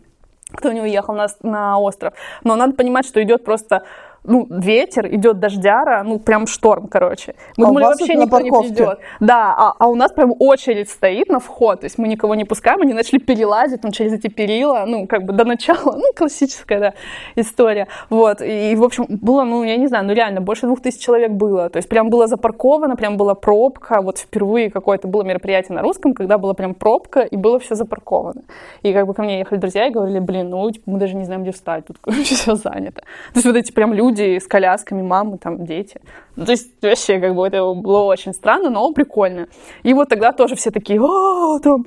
[0.50, 2.14] кто не уехал на, на остров.
[2.44, 3.82] Но надо понимать, что идет просто
[4.24, 7.34] ну, ветер, идет дождяра, ну, прям шторм, короче.
[7.56, 8.74] Мы А думали, вообще никто не парковке?
[8.74, 8.98] придет.
[9.20, 12.44] Да, а, а у нас прям очередь стоит на вход, то есть мы никого не
[12.44, 16.80] пускаем, они начали перелазить там через эти перила, ну, как бы до начала, ну, классическая,
[16.80, 16.94] да,
[17.36, 17.88] история.
[18.10, 21.30] Вот, и, в общем, было, ну, я не знаю, ну, реально, больше двух тысяч человек
[21.32, 25.82] было, то есть прям было запарковано, прям была пробка, вот впервые какое-то было мероприятие на
[25.82, 28.42] русском, когда была прям пробка, и было все запарковано.
[28.82, 31.24] И как бы ко мне ехали друзья и говорили, блин, ну, типа, мы даже не
[31.24, 33.00] знаем, где встать, тут, все занято.
[33.00, 36.00] То есть вот эти прям люди с колясками, мамы, там, дети.
[36.36, 39.48] Ну, то есть вообще, как бы, это было очень странно, но прикольно.
[39.82, 41.86] И вот тогда тоже все такие, а, там,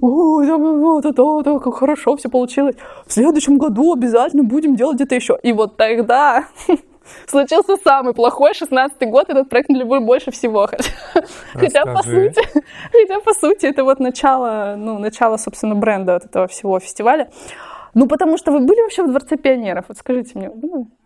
[0.00, 2.76] ой, там, вот это, это, как хорошо все получилось.
[3.06, 5.38] В следующем году обязательно будем делать где-то еще.
[5.42, 6.46] И вот тогда
[7.26, 10.68] случился самый плохой 16-й год, этот проект мне любил больше всего.
[11.52, 12.40] Хотя, по сути,
[12.92, 17.30] хотя, по сути, это вот начало, ну, начало, собственно, бренда вот этого всего фестиваля.
[17.94, 19.84] Ну, потому что вы были вообще в Дворце пионеров?
[19.88, 20.50] Вот скажите мне.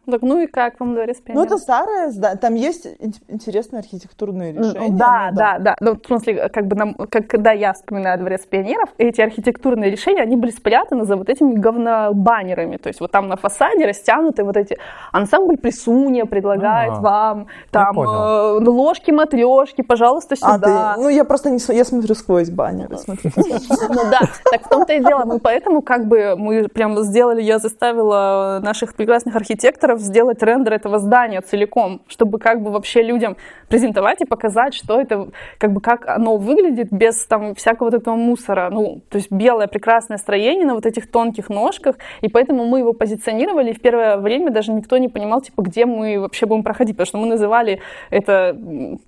[0.07, 1.47] Ну, так, ну и как вам Дворец Ну, пионеров?
[1.47, 4.97] это старое здание, там есть ин- интересные архитектурные Ну, решения.
[4.97, 5.77] Да, ну да, да.
[5.81, 10.23] Ну, в смысле, как бы нам, как, когда я вспоминаю Дворец пионеров, эти архитектурные решения,
[10.23, 12.77] они были спрятаны за вот этими говнобаннерами.
[12.77, 14.79] То есть вот там на фасаде растянуты вот эти...
[15.13, 20.95] Ансамбль Присунья предлагает А, вам там э, ложки-матрешки, пожалуйста, А, сюда.
[20.95, 23.31] ты, ну, я просто не, я смотрю сквозь баннеры, смотрю.
[23.89, 25.25] Ну да, так в том-то и дело.
[25.25, 30.99] Мы поэтому как бы мы прям сделали, я заставила наших прекрасных архитекторов сделать рендер этого
[30.99, 33.37] здания целиком, чтобы как бы вообще людям
[33.69, 35.29] презентовать и показать, что это,
[35.59, 38.69] как бы как оно выглядит без там всякого вот этого мусора.
[38.71, 42.93] Ну, то есть белое прекрасное строение на вот этих тонких ножках, и поэтому мы его
[42.93, 46.97] позиционировали, и в первое время даже никто не понимал, типа, где мы вообще будем проходить,
[46.97, 47.81] потому что мы называли
[48.11, 48.57] это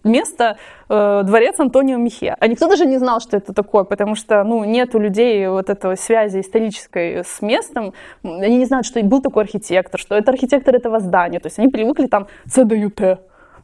[0.04, 0.56] место
[0.88, 2.36] э, дворец Антонио Михе.
[2.38, 5.70] А никто даже не знал, что это такое, потому что, ну, нет у людей вот
[5.70, 7.92] этого связи исторической с местом.
[8.22, 11.40] Они не знают, что был такой архитектор, что это архитектор этого здания.
[11.40, 13.20] То есть они привыкли там ЦДЮТ.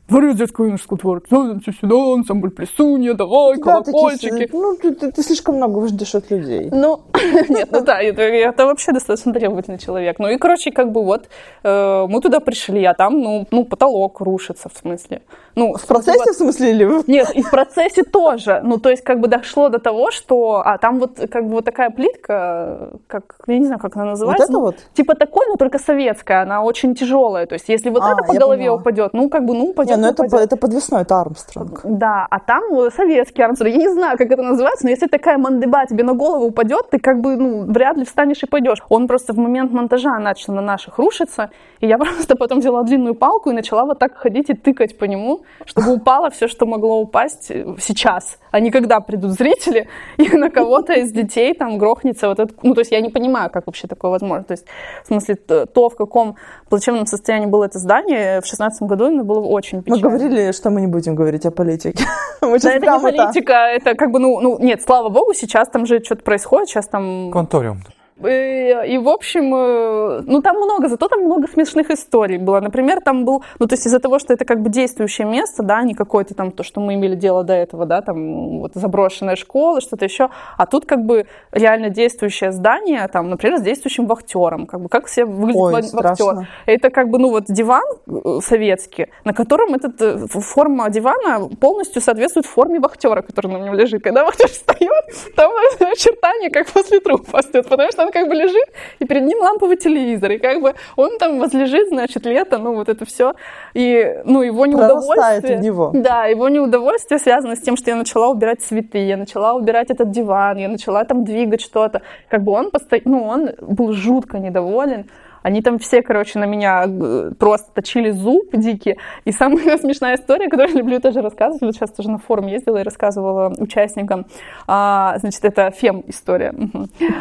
[0.06, 4.50] Дворец детского юношеского дворца, сюда, ансамбль плесунья, давай, Да, колокольчики.
[4.52, 6.68] ну, ты, ты- ты слишком много ждешь от людей.
[6.70, 7.00] Ну,
[7.48, 10.18] нет, ну да, это, это вообще достаточно требовательный человек.
[10.18, 11.28] Ну и, короче, как бы вот,
[11.62, 15.22] э, мы туда пришли, а там, ну, ну, потолок рушится, в смысле.
[15.56, 18.60] Ну, В процессе, в смысле, или Нет, и в процессе тоже.
[18.62, 20.62] Ну, то есть, как бы дошло до того, что...
[20.64, 23.36] А там вот, как бы, вот такая плитка, как...
[23.46, 24.44] Я не знаю, как она называется.
[24.44, 24.76] это ну, вот?
[24.92, 26.42] Типа такой, но только советская.
[26.42, 27.46] Она очень тяжелая.
[27.46, 28.76] То есть, если вот А, это по голове поняла.
[28.76, 31.80] упадет, ну, как бы, ну, упадет, Не, ну это, это подвесной, это Армстронг.
[31.84, 33.74] Да, а там э, советский Армстронг.
[33.74, 36.98] Я не знаю, как это называется, но если такая мандыба тебе на голову упадет, ты
[36.98, 38.78] как бы, ну, вряд ли встанешь и пойдешь.
[38.88, 43.14] Он просто в момент монтажа начал на наших рушиться, и я просто потом взяла длинную
[43.14, 47.00] палку и начала вот так ходить и тыкать по нему, чтобы упало все, что могло
[47.00, 52.28] упасть э, сейчас, а не когда придут зрители, и на кого-то из детей там грохнется
[52.28, 52.62] вот этот...
[52.62, 54.44] Ну, то есть я не понимаю, как вообще такое возможно.
[54.44, 54.66] То есть,
[55.04, 56.36] в смысле, то, в каком
[56.68, 60.16] плачевном состоянии было это здание в шестнадцатом году, оно было очень Мы печально.
[60.16, 62.04] говорили, что мы не будем говорить о политике.
[62.40, 65.86] Мы Да, это не политика, это как бы, ну, ну, нет, слава богу, сейчас там
[65.86, 67.30] же что-то происходит, сейчас там...
[67.32, 67.80] Конториум.
[68.22, 72.60] И, и, в общем, э, ну там много, зато там много смешных историй было.
[72.60, 75.82] Например, там был, ну то есть из-за того, что это как бы действующее место, да,
[75.82, 79.80] не какое-то там то, что мы имели дело до этого, да, там вот заброшенная школа,
[79.80, 84.80] что-то еще, а тут как бы реально действующее здание, там, например, с действующим вахтером, как
[84.80, 85.88] бы как все выглядит Ой, вахтер.
[85.88, 86.48] страшно.
[86.66, 92.00] Это как бы, ну вот диван э, советский, на котором этот э, форма дивана полностью
[92.00, 94.04] соответствует форме вахтера, который на нем лежит.
[94.04, 95.04] Когда вахтер встает,
[95.34, 95.50] там
[95.80, 98.66] очертания как после трупа стоят, потому что он как бы лежит,
[98.98, 102.88] и перед ним ламповый телевизор, и как бы он там возлежит, значит, лето, ну вот
[102.88, 103.34] это все,
[103.74, 105.58] и ну его неудовольствие...
[105.58, 105.90] в него.
[105.94, 110.10] Да, его неудовольствие связано с тем, что я начала убирать цветы, я начала убирать этот
[110.10, 112.02] диван, я начала там двигать что-то.
[112.28, 115.06] Как бы он постоянно, ну, он был жутко недоволен.
[115.44, 118.96] Они там все, короче, на меня э, просто точили зуб дикий.
[119.26, 122.78] И самая смешная история, которую я люблю тоже рассказывать, вот сейчас тоже на форум ездила
[122.78, 124.24] и рассказывала участникам,
[124.66, 126.54] а, значит, это фем-история.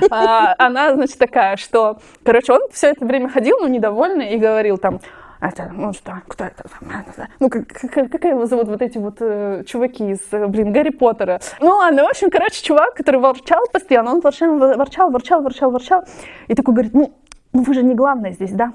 [0.10, 4.78] А, она, значит, такая, что, короче, он все это время ходил, ну, недовольный, и говорил
[4.78, 5.02] там,
[5.44, 6.64] это, ну что, кто это?
[7.42, 10.92] Ну, как, как, как его зовут, вот эти вот э, чуваки из, э, блин, Гарри
[10.92, 11.42] Поттера.
[11.60, 16.06] Ну, ладно, в общем, короче, чувак, который ворчал постоянно, он ворчал, ворчал, ворчал, ворчал, ворчал,
[16.48, 17.14] и такой говорит, ну,
[17.54, 18.74] ну вы же не главное здесь, да?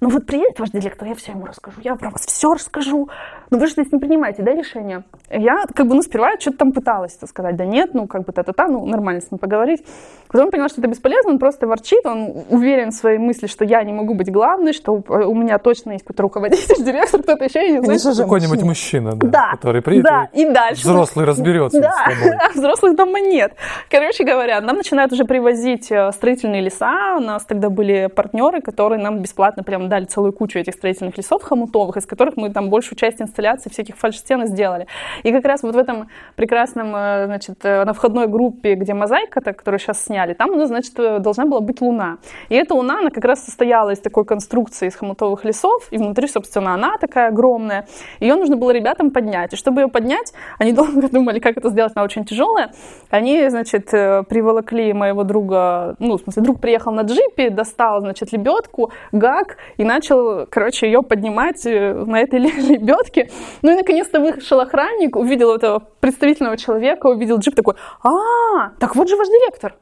[0.00, 3.08] Ну вот приедет ваш директор, я все ему расскажу, я про вас все расскажу.
[3.50, 5.04] Ну вы же здесь не принимаете, да, решение?
[5.30, 8.32] Я как бы, ну сперва что-то там пыталась это сказать, да нет, ну как бы
[8.32, 9.84] та-та-та, ну нормально с ним поговорить.
[10.28, 13.82] Потом поняла, что это бесполезно, он просто ворчит, он уверен в своей мысли, что я
[13.84, 17.70] не могу быть главной, что у меня точно есть какой-то руководитель, директор, кто-то еще, я
[17.78, 18.14] не знаю.
[18.14, 19.14] Же, Какой-нибудь мужчина.
[19.14, 20.82] да, Да, который приедет, да, и дальше.
[20.82, 22.36] взрослый разберется Да, с тобой.
[22.36, 23.52] а взрослых дома нет.
[23.90, 27.16] Короче говоря, нам начинают уже привозить э, строительные леса.
[27.16, 31.42] У нас тогда были партнеры, которые нам бесплатно прям дали целую кучу этих строительных лесов
[31.42, 34.86] хомутовых, из которых мы там большую часть инсталляций всяких фальш-стен сделали.
[35.22, 39.40] И как раз вот в этом прекрасном, э, значит, э, на входной группе, где мозаика,
[39.40, 42.16] так, которую сейчас сняли, там у нас, значит, э, должна была быть луна.
[42.48, 46.28] И эта луна, она как раз состояла из такой конструкции из хомутовых лесов, и внутри,
[46.28, 47.86] собственно, она такая огромная.
[48.20, 49.52] Ее нужно было ребятам поднять.
[49.52, 52.70] И чтобы ее поднять, они долго думали, как это сделать, она очень тяжелая.
[53.10, 58.92] Они, значит, приволокли моего друга, ну, в смысле, друг приехал на джипе, достал, значит, лебедку,
[59.12, 63.25] гак, и начал, короче, ее поднимать на этой лебедке.
[63.62, 69.08] Ну и, наконец-то, вышел охранник, увидел этого представительного человека, увидел джип, такой, а, так вот
[69.08, 69.76] же ваш директор.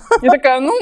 [0.22, 0.72] Я такая, ну,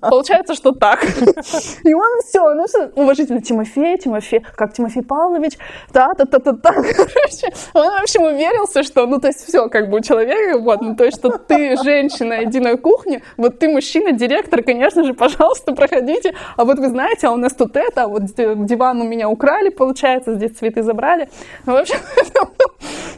[0.00, 1.04] получается, что так.
[1.84, 5.58] И он все, ну, все уважительно, Тимофей, Тимофей, как Тимофей Павлович,
[5.92, 6.72] та-та-та-та-та.
[6.72, 10.80] Короче, он, в общем, уверился, что, ну, то есть все, как бы у человека, вот,
[10.80, 15.14] ну, то есть, что ты женщина, иди на кухню, вот ты мужчина, директор, конечно же,
[15.14, 19.04] пожалуйста, проходите, а вот вы знаете, а у нас тут это, а вот диван у
[19.04, 21.28] меня украли, получается, здесь цветы забрали.
[21.66, 21.96] Ну, в общем,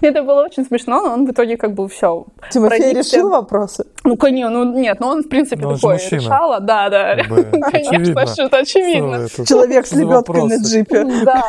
[0.01, 2.27] это было очень смешно, но он в итоге как бы все.
[2.51, 3.87] Тимофей решил вопросы?
[4.05, 7.17] Ну, конечно, ну нет, ну он в принципе Но же такое решала, да, да.
[7.17, 9.29] Как бы Конечно, что это очевидно.
[9.29, 11.05] Человек с лебедкой на джипе.
[11.25, 11.45] Да,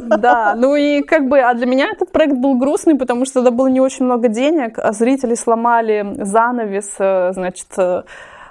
[0.18, 3.50] да, ну и как бы, а для меня этот проект был грустный, потому что тогда
[3.50, 8.02] было не очень много денег, а зрители сломали занавес, э, значит, э,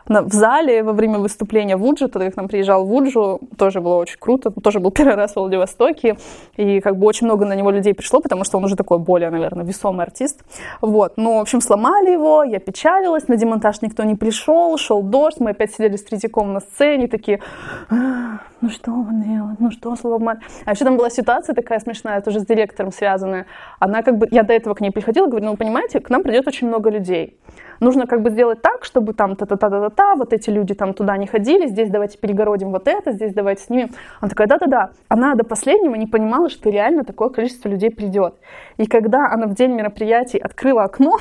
[0.07, 4.51] в зале во время выступления Вуджи, тогда к нам приезжал Вуджу, тоже было очень круто,
[4.51, 6.17] тоже был первый раз в Владивостоке,
[6.57, 9.29] и как бы очень много на него людей пришло, потому что он уже такой более,
[9.29, 10.43] наверное, весомый артист.
[10.81, 15.39] Вот, ну, в общем, сломали его, я печалилась, на демонтаж никто не пришел, шел дождь,
[15.39, 17.41] мы опять сидели с Третьяком на сцене, такие,
[17.89, 20.39] «А, ну что он делает, ну что сломали.
[20.65, 23.45] А еще там была ситуация такая смешная, тоже с директором связанная.
[23.79, 26.47] Она как бы, я до этого к ней приходила, говорю, ну, понимаете, к нам придет
[26.47, 27.37] очень много людей.
[27.79, 31.67] Нужно как бы сделать так, чтобы там та-та-та-та-та, вот эти люди там туда не ходили,
[31.67, 33.89] здесь давайте перегородим вот это, здесь давайте снимем.
[34.21, 34.91] Она такая, да-да-да.
[35.07, 38.35] Она до последнего не понимала, что реально такое количество людей придет.
[38.77, 41.17] И когда она в день мероприятий открыла окно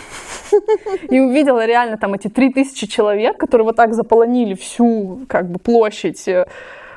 [1.10, 6.26] и увидела реально там эти 3000 человек, которые вот так заполонили всю как бы площадь,
[6.28, 6.46] э,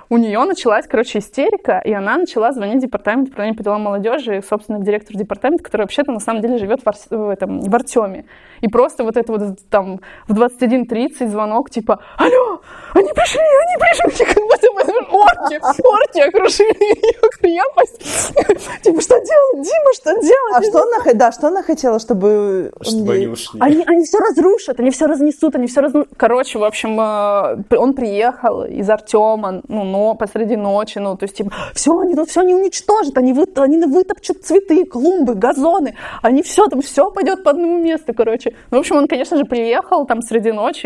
[0.09, 4.37] у нее началась, короче, истерика, и она начала звонить в департамент управления по делам молодежи,
[4.37, 7.75] и, собственно, директор департамента, который вообще-то на самом деле живет в, Арс- в, этом, в
[7.75, 8.25] Артеме.
[8.61, 12.61] И просто вот это вот там в 21.30 звонок, типа, алло,
[12.93, 14.87] они пришли, они пришли, как будто бы
[15.17, 18.33] орки, орки окружили ее крепость.
[18.83, 20.55] Типа, что делать, Дима, что делать?
[20.55, 22.71] А что она, да, что она хотела, чтобы...
[22.81, 23.59] Чтобы они ушли.
[23.59, 26.09] Они, они все разрушат, они все разнесут, они все разнесут.
[26.17, 31.37] Короче, в общем, э, он приехал из Артема, ну, но посреди ночи, ну, то есть,
[31.37, 36.43] типа, все, они тут все не уничтожат, они, вы, они вытопчут цветы, клумбы, газоны, они
[36.43, 38.53] все, там все пойдет по одному месту, короче.
[38.71, 40.83] Ну, в общем, он, конечно же, приехал там среди ночи,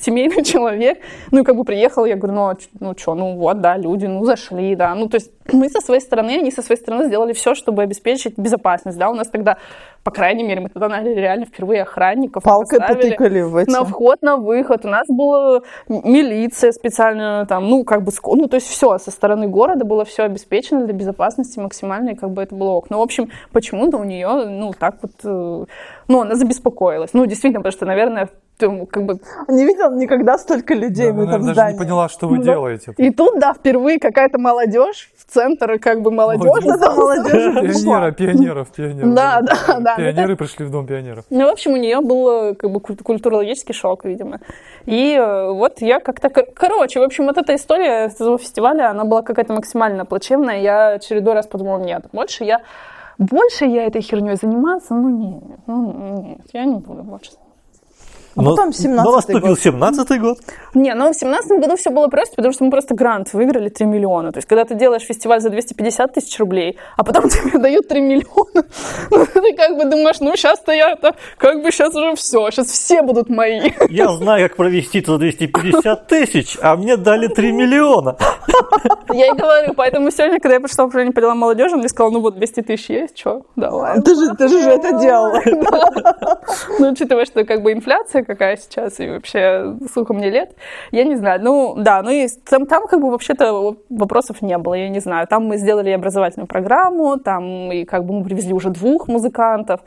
[0.00, 0.98] семейный человек,
[1.32, 4.06] ну, и как бы приехал, я говорю, ну, а ну, что, ну, вот, да, люди,
[4.06, 7.32] ну, зашли, да, ну, то есть, мы со своей стороны, они со своей стороны сделали
[7.32, 9.56] все, чтобы обеспечить безопасность, да, у нас тогда,
[10.04, 12.42] по крайней мере, мы тогда наняли реально впервые охранников.
[12.42, 13.70] Палкой потыкали в эти.
[13.70, 14.84] На вход, на выход.
[14.84, 19.48] У нас была милиция специально там, ну, как бы, ну, то есть все со стороны
[19.48, 22.90] города было все обеспечено для безопасности максимальной, как бы это было ок.
[22.90, 25.64] Ну, в общем, почему-то у нее, ну, так вот, э,
[26.08, 27.10] ну, она забеспокоилась.
[27.12, 28.28] Ну, действительно, потому что, наверное,
[28.58, 31.72] как бы Не видел никогда столько людей Да, в она этом даже здании.
[31.74, 32.92] не поняла, что вы Ну, делаете.
[32.96, 37.20] И тут, да, впервые какая-то молодежь центр, как бы пришла.
[37.22, 39.14] Пионера, пионеров, пионеров.
[39.14, 39.96] Да, да, да.
[39.96, 41.24] Пионеры пришли в дом пионеров.
[41.30, 44.40] Ну, в общем, у нее был э, как бы куль- культурологический шок, видимо.
[44.86, 46.30] И э, вот я как-то...
[46.30, 50.60] кор- Короче, в общем, вот эта история этого фестиваля, она была какая-то максимально плачевная.
[50.60, 52.60] Я чередой раз подумала, нет, больше я...
[53.18, 57.32] Больше я этой херней заниматься, ну нет, ну нет, я не буду больше.
[58.38, 59.58] А потом 17-й Но наступил год.
[59.58, 60.38] 17-й год.
[60.74, 63.86] Не, ну в семнадцатом году все было просто, потому что мы просто грант выиграли 3
[63.86, 64.30] миллиона.
[64.30, 68.00] То есть, когда ты делаешь фестиваль за 250 тысяч рублей, а потом тебе дают 3
[68.00, 68.64] миллиона,
[69.10, 72.68] ну, ты как бы думаешь, ну сейчас-то я это, как бы сейчас уже все, сейчас
[72.68, 73.72] все будут мои.
[73.88, 78.16] Я знаю, как провести за 250 тысяч, а мне дали 3 миллиона.
[79.12, 81.88] Я и говорю, поэтому сегодня, когда я пришла в управление по делам молодежи, он мне
[81.88, 84.00] сказал, ну вот 200 тысяч есть, что, давай.
[84.00, 85.40] Ты же, ты же уже это делала.
[86.78, 90.54] Ну, учитывая, что как бы инфляция какая сейчас и вообще сколько мне лет,
[90.92, 91.40] я не знаю.
[91.42, 95.26] Ну, да, ну и там, там как бы вообще-то вопросов не было, я не знаю.
[95.26, 99.80] Там мы сделали образовательную программу, там и как бы мы привезли уже двух музыкантов,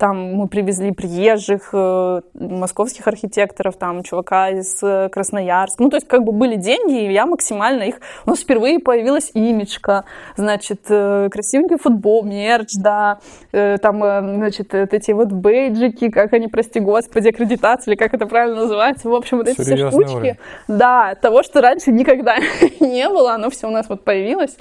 [0.00, 5.82] там мы привезли приезжих э, московских архитекторов, там чувака из э, Красноярска.
[5.82, 7.96] Ну, то есть, как бы были деньги, и я максимально их...
[8.24, 13.18] У нас впервые появилась имечка, значит, э, красивенький футбол, мерч, да,
[13.52, 18.62] там, значит, вот эти вот бейджики, как они, прости господи, аккредитация, или как это правильно
[18.62, 19.10] называется.
[19.10, 20.16] В общем, вот эти все Серьезный штучки.
[20.16, 20.36] уровень.
[20.66, 22.36] Да, того, что раньше никогда
[22.80, 24.56] не было, оно все у нас вот появилось,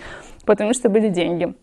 [0.46, 1.54] потому что были деньги.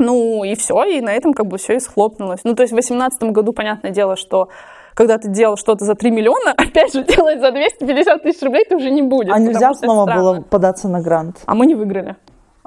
[0.00, 2.40] Ну и все, и на этом как бы все и схлопнулось.
[2.42, 4.48] Ну то есть в 2018 году, понятное дело, что
[4.94, 8.76] когда ты делал что-то за 3 миллиона, опять же, делать за 250 тысяч рублей ты
[8.76, 9.32] уже не будешь.
[9.32, 11.42] А нельзя снова было податься на грант?
[11.46, 12.16] А мы не выиграли.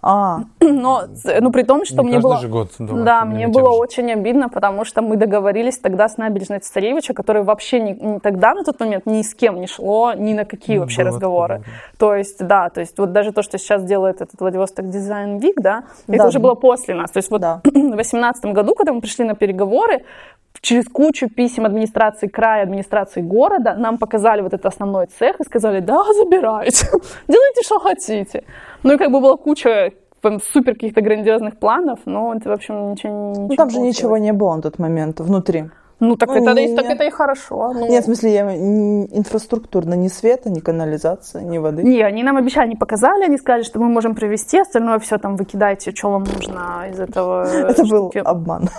[0.05, 1.03] А, Но,
[1.39, 2.37] ну, при том, что Не мне было...
[2.37, 3.77] же год, да, мне было же.
[3.79, 8.53] очень обидно, потому что мы договорились тогда с набережной Царевича, которая вообще не, не тогда,
[8.53, 11.57] на тот момент, ни с кем не шло, ни на какие Ну, вообще было разговоры.
[11.59, 15.37] такое, То есть, да, то есть вот даже то, что сейчас делает этот Владивосток Дизайн
[15.37, 16.27] Вик, да, это Да.
[16.27, 17.09] уже было после нас.
[17.09, 17.61] То есть вот Да.
[17.63, 20.03] в 2018 году, когда мы пришли на переговоры,
[20.63, 25.81] через кучу писем администрации края, администрации города, нам показали вот этот основной цех и сказали,
[25.81, 26.87] да, забирайте,
[27.27, 28.43] делайте, что хотите.
[28.81, 29.91] Ну и как бы была куча
[30.21, 33.87] прям супер каких-то грандиозных планов, но это, в общем, ничего, ничего ну там же не
[33.89, 35.65] ничего не было на тот момент внутри.
[35.99, 37.73] Ну, так, Ну, это, не- так это и хорошо.
[37.73, 37.87] ну.
[37.87, 41.83] Нет, в смысле, я, н- инфраструктурно ни света, ни канализации, ни воды.
[41.83, 45.35] Не, они нам обещали, не показали, они сказали, что мы можем провести, остальное все там
[45.35, 47.45] выкидайте, что вам нужно из этого.
[47.69, 48.69] Это был обман.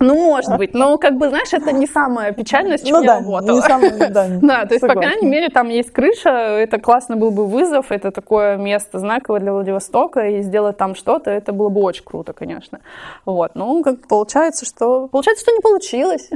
[0.00, 3.06] Ну, может быть, но как бы, знаешь, это не самое печальное, с чем Ну я
[3.06, 3.56] да, работала.
[3.56, 7.30] не самое, да, Да, то есть, по крайней мере, там есть крыша, это классно был
[7.30, 11.80] бы вызов, это такое место знаковое для Владивостока, и сделать там что-то, это было бы
[11.80, 12.80] очень круто, конечно.
[13.24, 15.08] Вот, ну, как получается, что...
[15.08, 16.28] Получается, что не получилось.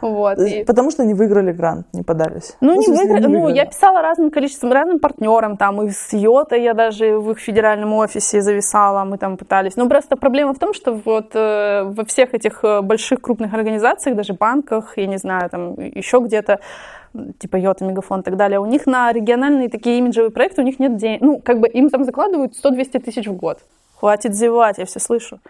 [0.00, 2.56] Вот, и- Потому что не выиграли грант, не подались.
[2.60, 3.26] Ну, в не смысле, выиграли.
[3.26, 3.56] Ну, выиграли.
[3.56, 7.92] я писала разным количеством, разным партнерам, там, и с Йота я даже в их федеральном
[7.94, 9.76] офисе зависала, мы там пытались.
[9.76, 14.16] Ну, просто проблема в том, что вот э, во всех этих э, больших крупных организациях,
[14.16, 16.60] даже банках, я не знаю, там, еще где-то,
[17.38, 20.78] типа Йота, Мегафон и так далее, у них на региональные такие имиджевые проекты, у них
[20.78, 21.20] нет денег.
[21.22, 23.58] Ну, как бы им там закладывают 100-200 тысяч в год.
[23.96, 25.40] Хватит зевать, я все слышу.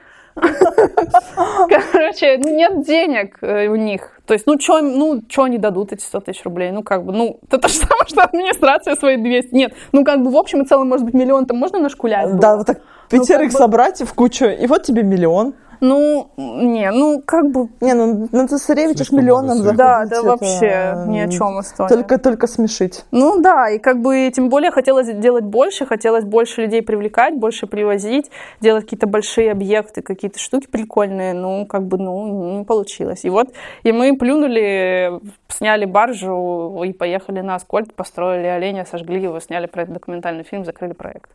[1.92, 4.12] Короче, ну, нет денег э, у них.
[4.26, 6.70] То есть, ну, что ну, чё они дадут эти 100 тысяч рублей?
[6.70, 9.54] Ну, как бы, ну, это то же самое, что администрация свои 200.
[9.54, 12.36] Нет, ну, как бы, в общем и целом, может быть, миллион там можно нашкулять?
[12.38, 15.54] Да, вот так пятерых как бы- собрать в кучу, и вот тебе миллион.
[15.80, 20.22] Ну, не, ну, как бы, Не, ну на цесаревичах Слишком миллионом да, заходить, да, это,
[20.22, 21.88] вообще ни о чем история.
[21.88, 23.04] Только, только смешить.
[23.10, 27.66] Ну да, и как бы тем более хотелось делать больше, хотелось больше людей привлекать, больше
[27.66, 33.24] привозить, делать какие-то большие объекты, какие-то штуки прикольные, ну как бы, ну, не получилось.
[33.24, 33.52] И вот,
[33.82, 39.82] и мы плюнули, сняли баржу и поехали на Аскольд, построили оленя, сожгли его, сняли про
[39.82, 41.30] это документальный фильм, закрыли проект.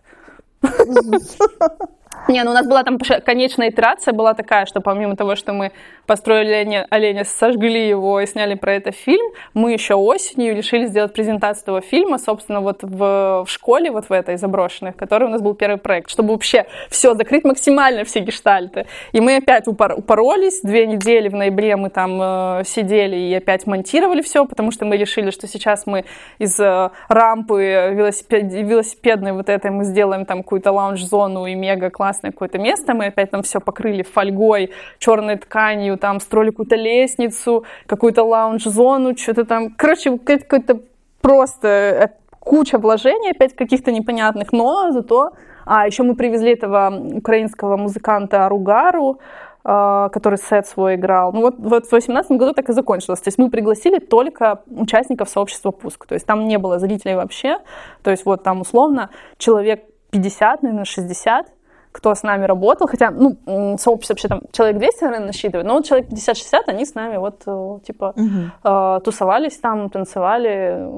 [2.30, 5.74] Не, ну у нас была там конечная итерация была такая, что помимо того, что мы
[6.06, 11.14] построили оленя, оленя, сожгли его и сняли про это фильм, мы еще осенью решили сделать
[11.14, 15.30] презентацию этого фильма, собственно, вот в, в школе, вот в этой заброшенной, в которой у
[15.30, 18.86] нас был первый проект, чтобы вообще все закрыть максимально все гештальты.
[19.12, 23.68] И мы опять упор, упоролись, две недели в ноябре мы там э, сидели и опять
[23.68, 26.06] монтировали все, потому что мы решили, что сейчас мы
[26.38, 32.32] из э, рампы велосипед, велосипедной вот этой мы сделаем там какую-то лаунж-зону и мега классное
[32.32, 38.24] какое-то место, мы опять там все покрыли фольгой, черной тканью, там строили какую-то лестницу, какую-то
[38.24, 40.80] лаунж-зону, что-то там, короче, какой-то
[41.22, 42.08] просто э,
[42.40, 45.32] куча вложений опять каких-то непонятных, но зато...
[45.66, 49.20] А, еще мы привезли этого украинского музыканта Ругару,
[49.64, 51.32] э, который сет свой играл.
[51.34, 53.22] Ну вот, вот в 2018 году так и закончилось.
[53.22, 56.06] То есть мы пригласили только участников сообщества Пуск.
[56.06, 57.60] То есть там не было зрителей вообще.
[58.04, 61.48] То есть вот там условно человек 50, наверное, 60
[61.94, 63.38] кто с нами работал, хотя, ну,
[63.78, 67.44] сообщество вообще там человек 200, наверное, насчитывает, но вот человек 50-60, они с нами вот,
[67.46, 68.52] э, типа, угу.
[68.64, 70.90] э, тусовались там, танцевали,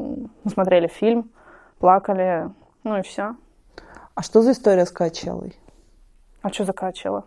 [0.51, 1.29] смотрели фильм,
[1.79, 2.49] плакали,
[2.83, 3.35] ну и все.
[4.15, 5.53] А что за история с Качелой?
[6.41, 7.25] А что за Качела?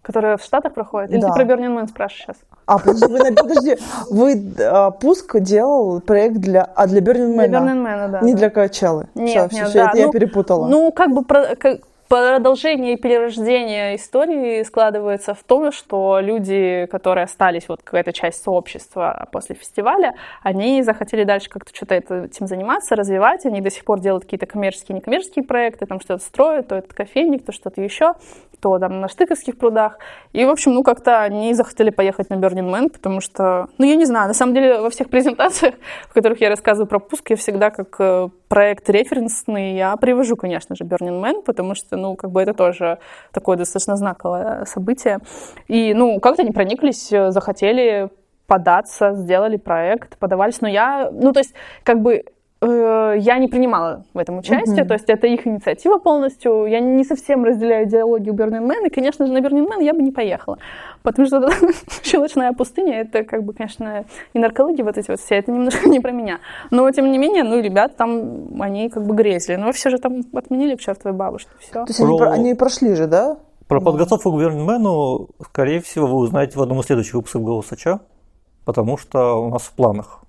[0.00, 1.10] Которая в Штатах проходит?
[1.10, 1.28] Или да.
[1.28, 2.36] ты про Бернин Мэн спрашиваешь сейчас?
[2.64, 3.76] А, подожди, вы, подожди,
[4.10, 7.48] вы а, Пуск делал проект для, а для Бернин Мэна?
[7.48, 8.20] Для Бернин Мэна, да.
[8.20, 8.38] Не да.
[8.38, 9.08] для Качелы?
[9.14, 9.90] Нет, все, нет, все, да.
[9.90, 10.66] это ну, я перепутала.
[10.66, 11.80] Ну, как бы, про, как,
[12.12, 19.30] продолжение и перерождение истории складывается в том, что люди, которые остались, вот какая-то часть сообщества
[19.32, 23.46] после фестиваля, они захотели дальше как-то что-то этим заниматься, развивать.
[23.46, 27.46] Они до сих пор делают какие-то коммерческие некоммерческие проекты, там что-то строят, то это кофейник,
[27.46, 28.12] то что-то еще,
[28.62, 29.98] то там на Штыковских прудах.
[30.32, 33.96] И, в общем, ну, как-то они захотели поехать на Burning Man, потому что, ну, я
[33.96, 35.74] не знаю, на самом деле во всех презентациях,
[36.08, 40.76] в которых я рассказываю про пуск, я всегда как э, проект референсный, я привожу, конечно
[40.76, 42.98] же, Burning Man, потому что, ну, как бы это тоже
[43.32, 45.18] такое достаточно знаковое событие.
[45.66, 48.10] И, ну, как-то они прониклись, захотели
[48.46, 50.60] податься, сделали проект, подавались.
[50.60, 54.94] Но я, ну, то есть, как бы Э, я не принимала в этом участие, то
[54.94, 56.66] есть это их инициатива полностью.
[56.66, 60.02] Я не совсем разделяю идеологию Burning Man, и, конечно же, на Burning Man я бы
[60.02, 60.58] не поехала,
[61.02, 61.50] потому что
[62.04, 65.98] щелочная пустыня, это как бы, конечно, и наркология вот эти вот все, это немножко не
[65.98, 66.38] про меня.
[66.70, 70.22] Но, тем не менее, ну, ребята там, они как бы грезили, но все же там
[70.32, 71.72] отменили к чертовой бабушке, все.
[71.72, 72.30] То есть они, про...
[72.30, 73.38] они прошли же, да?
[73.66, 73.86] Про да.
[73.86, 78.00] подготовку к Burning Man, скорее всего, вы узнаете в одном из следующих выпусков «Голосача»,
[78.64, 80.22] потому что у нас в планах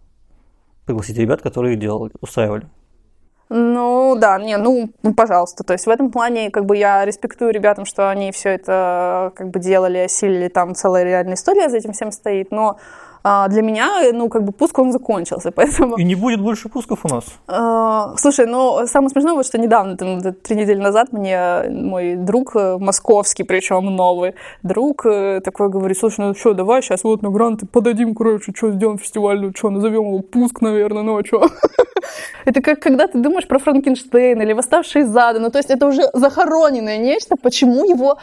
[0.86, 2.68] пригласить ребят, которые делали, устраивали.
[3.50, 5.64] Ну да, не, ну, ну, пожалуйста.
[5.64, 9.50] То есть в этом плане как бы я респектую ребятам, что они все это как
[9.50, 12.80] бы делали, осилили, там целая реальная история за этим всем стоит, но
[13.24, 15.96] а для меня, ну, как бы пуск, он закончился, поэтому...
[15.98, 17.26] И не будет больше пусков у нас?
[17.48, 22.56] А, слушай, ну, самое смешное, вот что недавно, там, три недели назад мне мой друг,
[22.56, 27.30] э, московский, причем новый, друг э, такой говорит, слушай, ну что, давай сейчас вот на
[27.30, 31.48] гранты подадим, короче, что сделаем фестиваль, ну что, назовем его пуск, наверное, ну а что?
[32.46, 35.88] Это как когда ты думаешь про Франкенштейна или «Восставшие из ада», ну, то есть это
[35.88, 38.18] уже захороненное нечто, почему его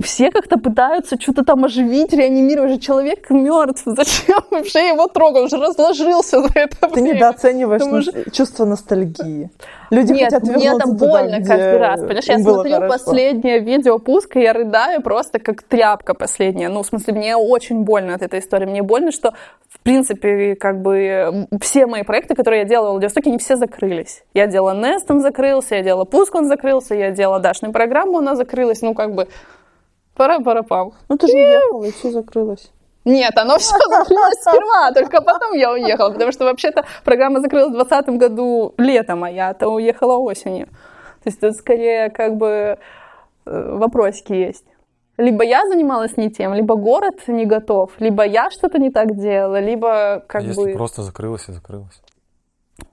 [0.00, 2.72] все как-то пытаются что-то там оживить, реанимировать.
[2.72, 3.82] Же человек мертв.
[3.86, 5.36] Зачем вообще его трогать?
[5.36, 7.14] Он уже разложился за это Ты время.
[7.14, 8.30] недооцениваешь Потому что...
[8.30, 9.50] чувство ностальгии.
[9.90, 12.00] Люди Нет, хотят мне это больно туда, каждый раз.
[12.00, 12.92] Понимаешь, я смотрю хорошо.
[12.92, 16.68] последнее видео пуска, и я рыдаю просто как тряпка последняя.
[16.68, 18.66] Ну, в смысле, мне очень больно от этой истории.
[18.66, 19.32] Мне больно, что,
[19.68, 24.24] в принципе, как бы все мои проекты, которые я делала в Владивостоке, они все закрылись.
[24.34, 28.34] Я делала Nest, он закрылся, я делала Пуск, он закрылся, я делала Дашную программу, она
[28.34, 28.82] закрылась.
[28.82, 29.28] Ну, как бы
[30.16, 30.92] Пара-пара-пам.
[31.08, 32.70] Ну ты же уехала, и все закрылось.
[33.04, 37.76] Нет, оно все закрылось сперва, только потом я уехала, потому что вообще-то программа закрылась в
[37.76, 40.66] 2020 году летом, а я-то уехала осенью.
[41.22, 42.78] То есть тут скорее как бы
[43.46, 44.64] э, вопросики есть.
[45.18, 49.60] Либо я занималась не тем, либо город не готов, либо я что-то не так делала,
[49.60, 50.72] либо как Если бы...
[50.72, 52.02] просто закрылась и закрылась.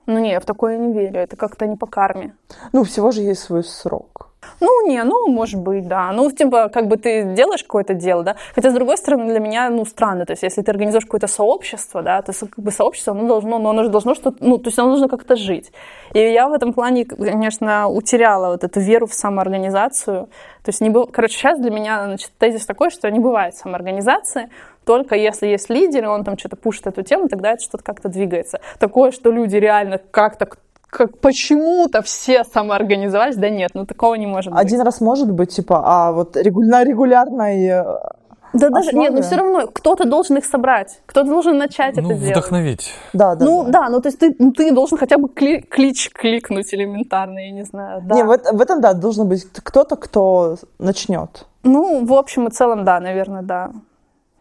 [0.05, 2.35] Ну не, я в такое не верю, это как-то не по карме.
[2.71, 4.32] Ну, всего же есть свой срок.
[4.59, 6.11] Ну, не, ну, может быть, да.
[6.11, 8.35] Ну, типа, как бы ты делаешь какое-то дело, да.
[8.55, 10.25] Хотя, с другой стороны, для меня, ну, странно.
[10.25, 13.69] То есть, если ты организуешь какое-то сообщество, да, то как бы сообщество, оно должно, но
[13.69, 15.71] оно же должно что-то, ну, то есть, оно должно как-то жить.
[16.13, 20.27] И я в этом плане, конечно, утеряла вот эту веру в самоорганизацию.
[20.63, 21.07] То есть, не был...
[21.07, 24.49] короче, сейчас для меня, значит, тезис такой, что не бывает самоорганизации,
[24.85, 28.09] только если есть лидер, и он там что-то пушит эту тему, тогда это что-то как-то
[28.09, 28.59] двигается.
[28.79, 30.47] Такое, что люди реально как-то
[30.93, 34.61] как почему-то все самоорганизовались, да нет, ну такого не может быть.
[34.61, 37.65] Один раз может быть, типа, а вот регуляр, регулярной...
[37.65, 37.83] Э,
[38.53, 42.13] Да даже, нет, но все равно кто-то должен их собрать, кто-то должен начать Ну, это
[42.19, 42.31] делать.
[42.37, 42.93] вдохновить.
[43.13, 43.45] Да, да.
[43.45, 43.71] Ну да.
[43.71, 47.51] да, ну то есть ты, ну, ты должен хотя бы кли- клич кликнуть элементарно, я
[47.51, 48.01] не знаю.
[48.05, 48.15] Да.
[48.15, 51.47] Не, в, в этом, да, должен быть кто-то, кто начнет.
[51.63, 53.71] Ну, в общем и целом, да, наверное, да.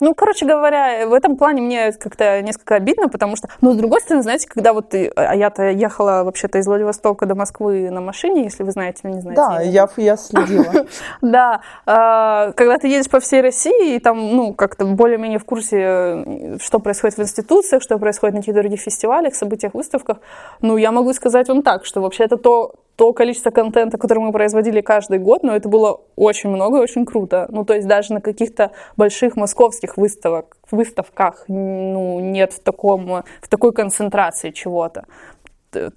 [0.03, 4.01] Ну, короче говоря, в этом плане мне как-то несколько обидно, потому что, ну, с другой
[4.01, 8.43] стороны, знаете, когда вот ты, а я-то ехала вообще-то из Владивостока до Москвы на машине,
[8.43, 9.41] если вы знаете или не знаете.
[9.41, 10.87] Да, я, я следила.
[11.21, 15.79] Да, а, когда ты едешь по всей России, и там, ну, как-то более-менее в курсе,
[15.79, 20.19] э, что происходит в институциях, что происходит на каких-то других фестивалях, событиях, выставках,
[20.63, 24.33] ну, я могу сказать вам так, что вообще это то, то количество контента, которое мы
[24.33, 27.47] производили каждый год, но это было очень много и очень круто.
[27.51, 33.49] Ну, то есть даже на каких-то больших московских выставок, выставках ну, нет в, таком, в
[33.49, 35.05] такой концентрации чего-то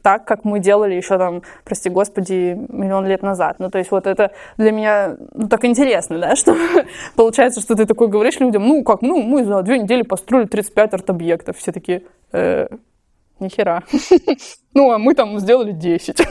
[0.01, 3.57] так, как мы делали еще там, прости господи, миллион лет назад.
[3.59, 6.55] Ну, то есть вот это для меня ну, так интересно, да, что
[7.15, 10.93] получается, что ты такой говоришь людям, ну, как, ну, мы за две недели построили 35
[10.93, 11.57] арт-объектов.
[11.57, 12.67] Все такие, «Э,
[13.39, 13.83] нихера.
[14.77, 16.17] Ну, а мы там сделали 10.
[16.17, 16.25] Ты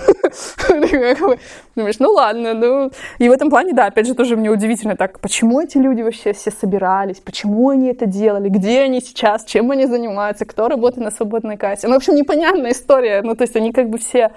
[1.14, 1.38] как бы
[1.74, 2.90] Думаешь, ну ладно, ну...
[3.16, 6.34] И в этом плане, да, опять же, тоже мне удивительно так, почему эти люди вообще
[6.34, 11.10] все собирались, почему они это делали, где они сейчас, чем они занимаются, кто работает на
[11.10, 11.88] свободной кассе.
[11.88, 13.22] Ну, в общем, непонятная история.
[13.22, 14.30] Ну, то есть они как бы все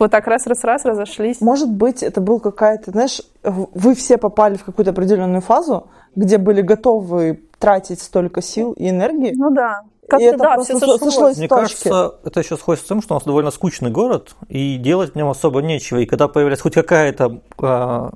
[0.00, 1.40] вот так раз-раз-раз разошлись.
[1.40, 5.86] Может быть, это был какая-то, знаешь, вы все попали в какую-то определенную фазу,
[6.16, 9.82] где были готовы тратить столько сил и энергии, Ну да.
[10.08, 11.14] Как-то это да, просто все со- сошлось.
[11.14, 14.76] сошлось Мне кажется, это еще сходится с тем, что у нас довольно скучный город, и
[14.76, 15.98] делать в нем особо нечего.
[15.98, 18.10] И когда появляется хоть какая-то а,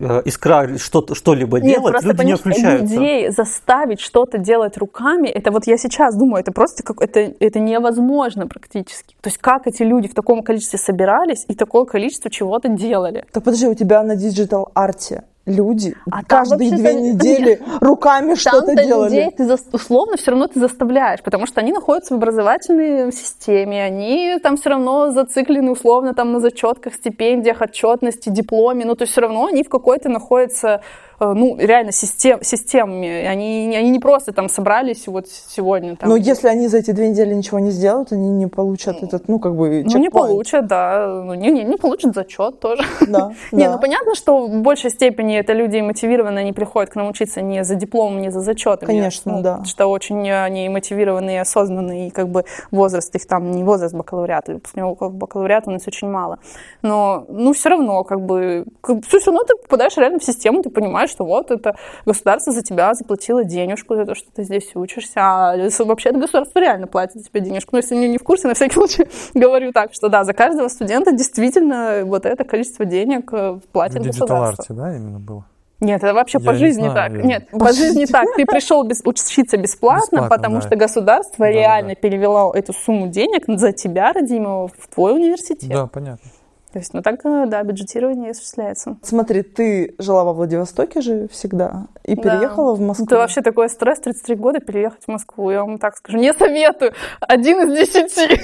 [0.00, 2.94] а, искра что-то, что-либо Нет, делать, просто люди не включаются.
[2.94, 7.58] людей заставить что-то делать руками, это вот я сейчас думаю, это просто как это, это
[7.58, 9.14] невозможно практически.
[9.20, 13.24] То есть как эти люди в таком количестве собирались и такое количество чего-то делали.
[13.32, 18.74] Так подожди, у тебя на digital art е люди А каждые две недели руками что-то
[18.74, 19.10] делали.
[19.10, 23.84] людей ты зас- условно все равно ты заставляешь, потому что они находятся в образовательной системе,
[23.84, 29.12] они там все равно зациклены условно там на зачетках, стипендиях, отчетности, дипломе, ну то есть
[29.12, 30.80] все равно они в какой-то находятся
[31.20, 33.26] ну, реально систем, системами.
[33.26, 35.96] Они, они не просто там собрались вот сегодня.
[35.96, 39.28] Там, Но если они за эти две недели ничего не сделают, они не получат этот,
[39.28, 41.22] ну, как бы, ну, не получат, да.
[41.24, 42.82] Ну, не, не, не получат зачет тоже.
[43.06, 47.08] Да, Не, ну понятно, что в большей степени это люди мотивированы, они приходят к нам
[47.08, 48.86] учиться не за дипломом, не за зачетами.
[48.86, 49.64] Конечно, Ну, да.
[49.64, 54.54] Что очень они мотивированы и осознанные, и как бы возраст их там, не возраст бакалавриата,
[54.54, 56.38] выпускников бакалавриата у нас очень мало.
[56.82, 61.09] Но, ну, все равно, как бы, все равно ты попадаешь реально в систему, ты понимаешь,
[61.10, 61.74] что вот это
[62.06, 66.86] государство за тебя заплатило денежку за то, что ты здесь учишься, а вообще государство реально
[66.86, 67.70] платит за тебя денежку.
[67.72, 70.68] Но если они не в курсе, на всякий случай говорю так, что да, за каждого
[70.68, 74.64] студента действительно вот это количество денег э, В платит государство.
[74.64, 75.44] digital art е, да, именно было?
[75.82, 77.12] Нет, это вообще Я по не жизни знаю, так.
[77.20, 78.26] я- Нет, по жизни так.
[78.36, 80.60] Ты пришел без- учиться бесплатно, Бесплатно, потому да.
[80.60, 81.58] что государство Да-да-да.
[81.58, 85.70] реально перевело эту сумму денег за тебя, родимого, в твой университет.
[85.70, 86.30] Да, понятно.
[86.72, 88.96] То есть, ну так, э, да, бюджетирование осуществляется.
[89.02, 92.22] Смотри, ты жила во Владивостоке же всегда и Да.
[92.22, 93.06] переехала в Москву.
[93.06, 95.50] Это вообще такой стресс 33 года переехать в Москву.
[95.50, 96.16] Я вам так скажу.
[96.18, 96.92] Не советую.
[97.20, 98.40] Один из десяти.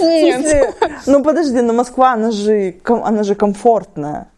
[0.00, 0.74] Нет.
[1.06, 4.28] Ну подожди, но Москва, она же, она же комфортная.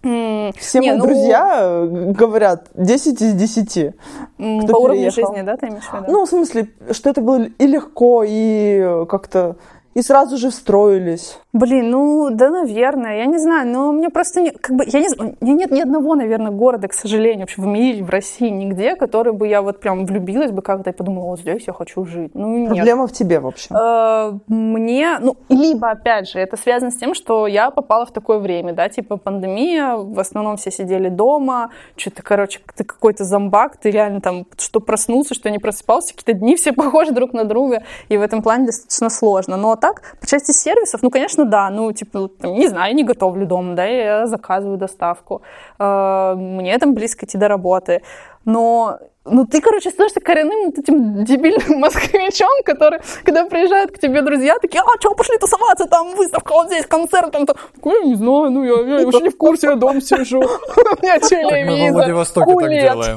[0.00, 3.94] Все не, мои ну, друзья э, говорят 10 из 10.
[4.38, 6.04] м, кто По уровню жизни, да, ты имеешь в виду?
[6.08, 9.56] Ну, в смысле, что это было и легко, и как-то...
[9.94, 11.38] И сразу же встроились.
[11.58, 15.08] Блин, ну да, наверное, я не знаю, но мне просто не, как бы, я не
[15.18, 18.94] у меня нет ни одного, наверное, города, к сожалению, вообще в мире, в России, нигде,
[18.94, 22.30] который бы я вот прям влюбилась бы как-то и подумала, вот здесь я хочу жить.
[22.34, 22.68] Ну, нет.
[22.68, 23.76] Проблема в тебе, в общем.
[23.76, 28.38] Э, Мне, ну, либо, опять же, это связано с тем, что я попала в такое
[28.38, 33.90] время, да, типа пандемия, в основном все сидели дома, что-то, короче, ты какой-то зомбак, ты
[33.90, 38.16] реально там, что проснулся, что не просыпался, какие-то дни все похожи друг на друга, и
[38.16, 39.56] в этом плане достаточно сложно.
[39.56, 43.46] Но так, по части сервисов, ну, конечно, да, ну, типа, там, не знаю, не готовлю
[43.46, 45.42] дома, да, я заказываю доставку,
[45.78, 48.02] Э, мне там близко идти до работы,
[48.44, 48.98] но
[49.30, 54.56] ну, ты, короче, становишься коренным вот этим дебильным москвичом, который, когда приезжают к тебе друзья,
[54.60, 57.46] такие, а, что, пошли тусоваться, там выставка, вот здесь концерт, там.
[57.46, 61.02] Такой, я не знаю, ну, я, я вообще не в курсе, я дома сижу, у
[61.02, 62.82] меня Мы во телевизор, Владивостоке так кулет».
[62.82, 63.16] делаем.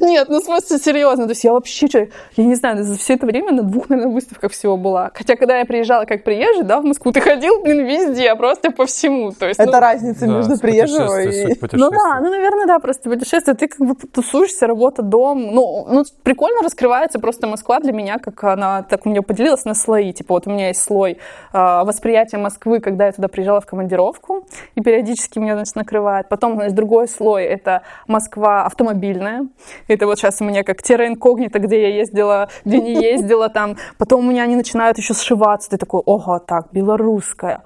[0.00, 3.26] Нет, ну, в смысле, серьезно, то есть я вообще, я не знаю, за все это
[3.26, 5.10] время на двух, наверное, выставках всего была.
[5.14, 8.86] Хотя, когда я приезжала как приезжий, да, в Москву, ты ходил, блин, везде, просто по
[8.86, 11.54] всему, то есть, Это ну, разница между приезжего и...
[11.72, 15.29] ну да, ну, наверное, да, просто путешествие, ты как бы тусуешься, работа, дом.
[15.34, 19.74] Ну, ну, прикольно раскрывается просто Москва для меня, как она так у меня поделилась на
[19.74, 20.12] слои.
[20.12, 21.18] Типа вот у меня есть слой
[21.52, 26.28] э, восприятия Москвы, когда я туда приезжала в командировку, и периодически меня, значит, накрывает.
[26.28, 29.46] Потом, значит, другой слой— это Москва автомобильная.
[29.88, 33.76] Это вот сейчас у меня как терра инкогнито, где я ездила, где не ездила там.
[33.98, 35.70] Потом у меня они начинают еще сшиваться.
[35.70, 37.62] Ты такой, ого, так, белорусская.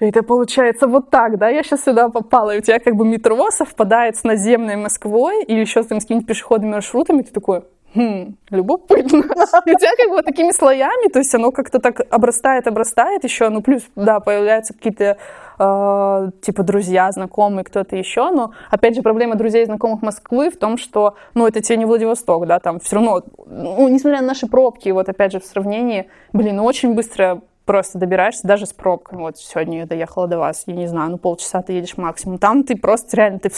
[0.00, 1.48] Это получается вот так, да?
[1.48, 5.60] Я сейчас сюда попала, и у тебя как бы метро совпадает с наземной Москвой или
[5.60, 7.22] еще с какими-то пешеходными маршрутами.
[7.22, 7.62] Ты такой,
[7.94, 9.18] Хм, любопытно.
[9.66, 13.50] И у тебя как бы такими слоями, то есть оно как-то так обрастает, обрастает еще,
[13.50, 15.18] ну плюс, да, появляются какие-то
[15.58, 20.56] э, типа друзья, знакомые, кто-то еще, но опять же проблема друзей и знакомых Москвы в
[20.56, 24.46] том, что, ну это тебе не Владивосток, да, там все равно, ну несмотря на наши
[24.46, 29.20] пробки, вот опять же в сравнении, блин, ну очень быстро просто добираешься даже с пробками.
[29.20, 32.38] Вот сегодня я доехала до вас, я не знаю, ну полчаса ты едешь максимум.
[32.38, 33.50] Там ты просто реально, ты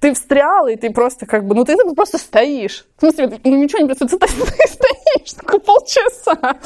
[0.00, 2.86] ты встрял, и ты просто как бы, ну ты просто стоишь.
[2.96, 6.56] В смысле, ну ничего не происходит, ты, ты стоишь такой полчаса.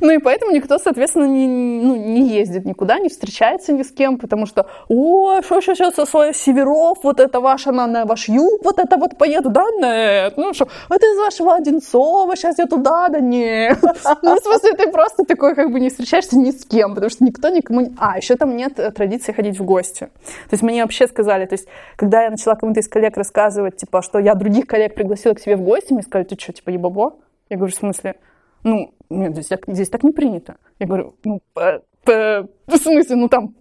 [0.00, 4.18] ну и поэтому никто, соответственно, не, ну, не ездит никуда, не встречается ни с кем,
[4.18, 8.64] потому что, о, что сейчас со своих северов, вот это ваша, на, на ваш юг,
[8.64, 13.08] вот это вот поеду, да, нет, ну что, это из вашего Одинцова, сейчас я туда,
[13.08, 13.78] да нет.
[14.22, 17.24] ну, в смысле, ты просто такой как бы не встречаешься ни с кем, потому что
[17.24, 17.92] никто никому.
[17.98, 20.00] А, еще там нет традиции ходить в гости.
[20.00, 21.68] То есть мне вообще сказали, то есть
[22.02, 25.54] когда я начала кому-то из коллег рассказывать, типа, что я других коллег пригласила к себе
[25.54, 27.14] в гости, мне сказали, ты что, типа, ебабо?
[27.48, 28.16] Я говорю, в смысле?
[28.64, 30.56] Ну, нет, здесь, здесь так не принято.
[30.80, 33.54] Я говорю, ну, по, по, в смысле, ну, там,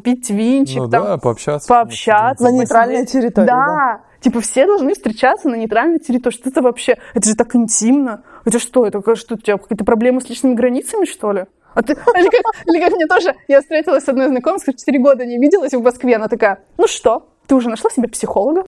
[0.00, 1.68] пить винчик, ну, там, да, пообщаться.
[1.68, 2.42] Пообщаться.
[2.42, 3.46] На нейтральной территории.
[3.46, 3.66] Да.
[3.66, 4.00] да.
[4.18, 6.34] Типа все должны встречаться на нейтральной территории.
[6.34, 6.98] Что это вообще?
[7.14, 8.24] Это же так интимно.
[8.44, 8.88] Это что?
[8.88, 11.44] Это что, у тебя какие-то проблемы с личными границами, что ли?
[11.74, 15.24] А ты, или, как, или как мне тоже, я встретилась с одной знакомой, 4 года
[15.24, 18.64] не виделась в Москве, она такая, ну что, ты уже нашла себе психолога?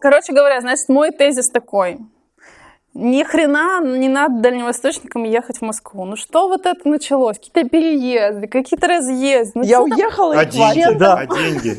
[0.00, 1.98] Короче говоря, значит, мой тезис такой.
[3.00, 6.04] Ни хрена не надо дальневосточникам ехать в Москву.
[6.04, 7.36] Ну что вот это началось?
[7.38, 9.52] Какие-то переезды, какие-то разъезды.
[9.54, 10.82] Ну, Я уехала А и деньги?
[10.82, 10.98] хватит.
[10.98, 11.14] Да.
[11.14, 11.78] А деньги?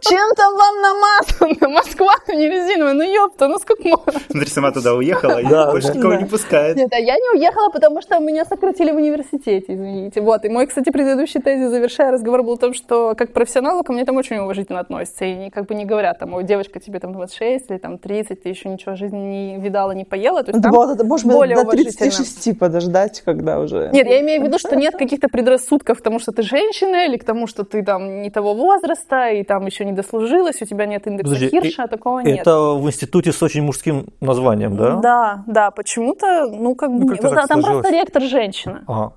[0.00, 1.68] Чем там вам намазано?
[1.74, 2.94] Москва не резиновая.
[2.94, 4.20] Ну ёпта, ну сколько можно?
[4.30, 6.76] Смотри, сама туда уехала, и Да, больше никого не пускает.
[6.76, 10.20] Нет, а я не уехала, потому что меня сократили в университете, извините.
[10.20, 13.92] Вот, и мой, кстати, предыдущий тезис, завершая разговор, был о том, что как профессионалу ко
[13.92, 16.98] мне там очень уважительно относятся, и они как бы не говорят, там, ой, девочка, тебе
[16.98, 20.42] там 26 или там 30, ты еще ничего жизни не видала, не поела.
[20.48, 21.92] То есть там Вот это, может более до уважительно.
[22.10, 23.90] 36 подождать, когда уже...
[23.92, 27.18] Нет, я имею в виду, что нет каких-то предрассудков к тому, что ты женщина, или
[27.18, 30.86] к тому, что ты там не того возраста, и там еще не дослужилась, у тебя
[30.86, 32.40] нет индекса Подожди, Хирша, и- такого нет.
[32.40, 34.96] Это в институте с очень мужским названием, да?
[34.96, 37.82] Да, да, почему-то, ну, как бы, Ну, как-то вот, так а там сложилось.
[37.82, 38.84] просто ректор женщина.
[38.86, 39.12] Ага,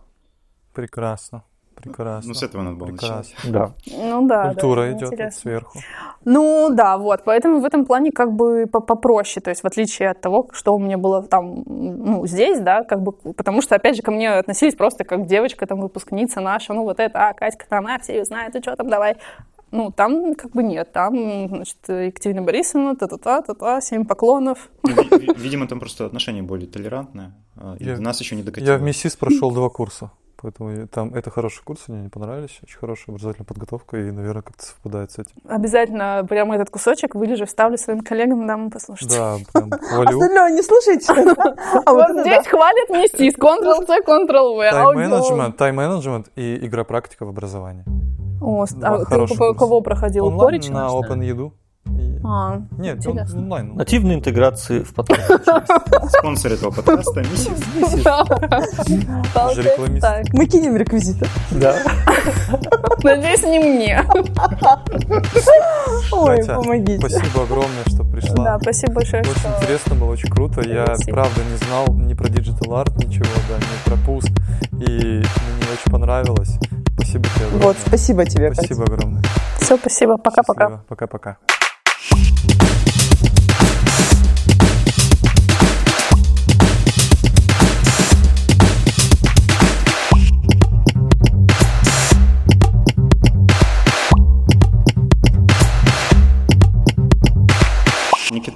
[0.73, 1.43] Прекрасно.
[1.82, 2.27] Прекрасно.
[2.29, 3.34] Ну, с этого надо было начинать.
[3.41, 3.51] Прекрасно.
[3.51, 3.71] да.
[4.09, 5.79] Ну да, Культура да, идет вот сверху.
[6.25, 10.09] Ну да, вот, поэтому в этом плане как бы по- попроще, то есть в отличие
[10.11, 13.95] от того, что у меня было там, ну, здесь, да, как бы, потому что, опять
[13.95, 17.65] же, ко мне относились просто как девочка, там, выпускница наша, ну, вот это, а, Катька,
[17.69, 19.15] там, а, все ее знают, ты что там, давай.
[19.73, 24.67] Ну, там как бы нет, там, значит, Екатерина Борисовна, та-та-та, та-та, семь поклонов.
[24.84, 27.32] Ну, ви- ви- Видимо, там просто отношения более толерантные.
[27.55, 28.69] а, И Я- до нас еще не докатилось.
[28.69, 30.09] Я в МИСИС прошел два курса.
[30.41, 34.65] Поэтому там это хороший курс, мне они понравились, очень хорошая образовательная подготовка, и, наверное, как-то
[34.65, 35.31] совпадает с этим.
[35.47, 39.09] Обязательно прямо этот кусочек вылежу, вставлю своим коллегам, дам послушать.
[39.09, 40.19] Да, прям хвалю.
[40.19, 41.11] Остальное не слушайте.
[41.85, 44.71] А Вот здесь хвалят МИСИС, Ctrl-C, Ctrl-V.
[44.71, 47.85] Тайм-менеджмент, тайм-менеджмент и игра практика в образовании.
[48.41, 50.37] О, а ты кого проходил?
[50.37, 50.87] Коричнева, на?
[50.87, 51.53] Open Еду.
[51.88, 53.39] И- А, Нет, он- интересно.
[53.39, 53.75] онлайн.
[53.75, 55.43] Нативной интеграции в подкаст.
[56.19, 58.03] Спонсор этого подкаста Миссис.
[59.34, 61.25] Так, Мы кинем реквизиты.
[61.51, 61.75] Да.
[63.03, 64.03] Надеюсь, не мне.
[66.11, 66.99] Ой, помогите.
[66.99, 68.36] Спасибо огромное, что пришла.
[68.45, 70.61] Да, спасибо большое, Очень интересно было, очень круто.
[70.61, 74.29] Я правда не знал ни про Digital Art, ничего, да, ни про пуск.
[74.73, 76.57] И мне очень понравилось.
[76.95, 77.67] Спасибо тебе огромное.
[77.67, 78.53] Вот, спасибо тебе.
[78.53, 79.23] Спасибо огромное.
[79.59, 80.17] Все, спасибо.
[80.17, 80.84] Пока-пока.
[80.88, 81.38] Пока-пока.
[82.09, 82.40] Никита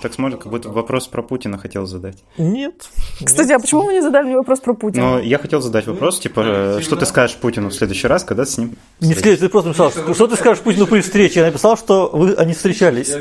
[0.06, 2.18] так смотрит, как будто вопрос про Путина хотел задать.
[2.38, 2.88] Нет.
[3.24, 5.04] Кстати, а почему вы не задали мне вопрос про Путина?
[5.14, 8.46] Но я хотел задать вопрос, типа, э, что ты скажешь Путину в следующий раз, когда
[8.46, 11.40] с ним Не в следующий, ты просто написал, что что ты скажешь Путину при встрече.
[11.40, 13.14] Я написал, что вы, они встречались.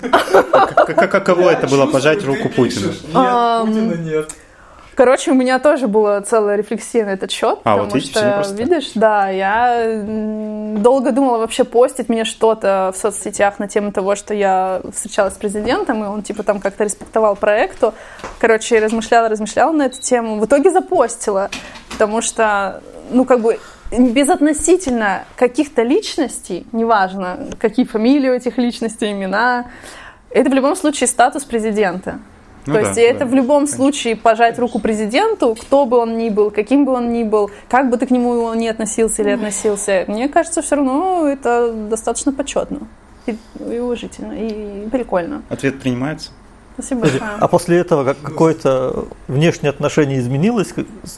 [0.00, 2.88] Как- как- Каково это было пожать руку Путину?
[2.88, 2.96] Нет,
[3.66, 4.34] Путина нет.
[4.96, 7.58] Короче, у меня тоже была целая рефлексия на этот счет.
[7.64, 8.54] А, потому вот видите, что, всё непросто.
[8.54, 10.02] видишь, да, я
[10.78, 15.36] долго думала вообще постить мне что-то в соцсетях на тему того, что я встречалась с
[15.36, 17.92] президентом, и он типа там как-то респектовал проекту.
[18.38, 20.40] Короче, я размышляла, размышляла на эту тему.
[20.40, 21.50] В итоге запостила,
[21.90, 22.80] потому что,
[23.10, 23.58] ну, как бы
[23.92, 29.66] безотносительно каких-то личностей, неважно, какие фамилии у этих личностей, имена,
[30.30, 32.18] это в любом случае статус президента.
[32.66, 36.18] Ну То да, есть это да, в любом случае пожать руку президенту, кто бы он
[36.18, 39.30] ни был, каким бы он ни был, как бы ты к нему не относился или
[39.30, 42.88] относился, мне кажется, все равно это достаточно почетно
[43.26, 43.36] и,
[43.70, 45.42] и уважительно, и прикольно.
[45.48, 46.30] Ответ принимается.
[46.78, 47.22] Спасибо большое.
[47.40, 50.74] а после этого как- какое-то внешнее отношение изменилось?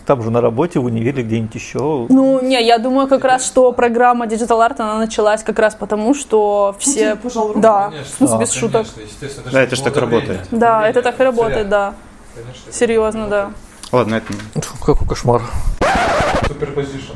[0.07, 2.07] Там же на работе, в универе, где-нибудь еще?
[2.09, 6.15] Ну, не, я думаю как раз, что программа Digital Art, она началась как раз потому,
[6.15, 7.17] что все...
[7.17, 7.61] пожал руку.
[7.61, 8.87] Да, Конечно, смысле, да, без шуток.
[8.87, 10.41] конечно, естественно, Да, это ж так работает.
[10.53, 11.95] Да, это так и работает, да.
[12.37, 13.51] Конечно, Серьезно, да.
[13.91, 14.33] Ладно, это
[14.85, 15.43] Какой кошмар.
[16.47, 17.13] Superposition.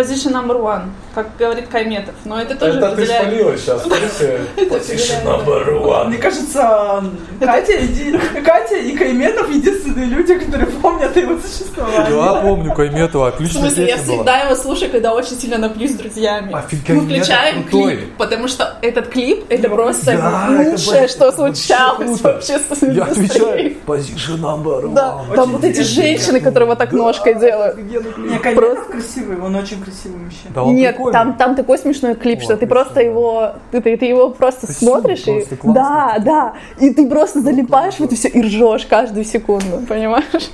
[0.00, 2.14] Position number one, как говорит Кайметов.
[2.24, 3.84] Но это тоже Это ты спалила сейчас.
[4.56, 6.08] Position number one.
[6.08, 7.04] Мне кажется,
[7.38, 12.34] Катя, иди- Катя и Кайметов единственные люди, которые помнят его существовании.
[12.34, 15.94] Я помню Кайметова, В отличная смысле, я всегда его слушаю, когда очень сильно наплюсь с
[15.96, 16.50] друзьями.
[16.50, 20.12] Мы включаем клип, потому что этот клип это просто
[20.48, 23.76] лучшее, что случалось вообще с Я отвечаю.
[23.86, 24.94] Position number one.
[24.94, 27.76] Да, там вот эти женщины, которые вот так ножкой делают.
[27.76, 30.54] Не, Кайметов красивый, он очень красивый мужчина.
[30.54, 31.12] Да он Нет, прикольный.
[31.12, 34.30] там, там такой смешной клип, О, что ты отлично, просто его, ты, ты, ты его
[34.30, 35.74] просто Ты смотришь и, просто классно.
[35.74, 40.50] да, да, и ты просто залипаешь в это все и ржешь каждую секунду, понимаешь?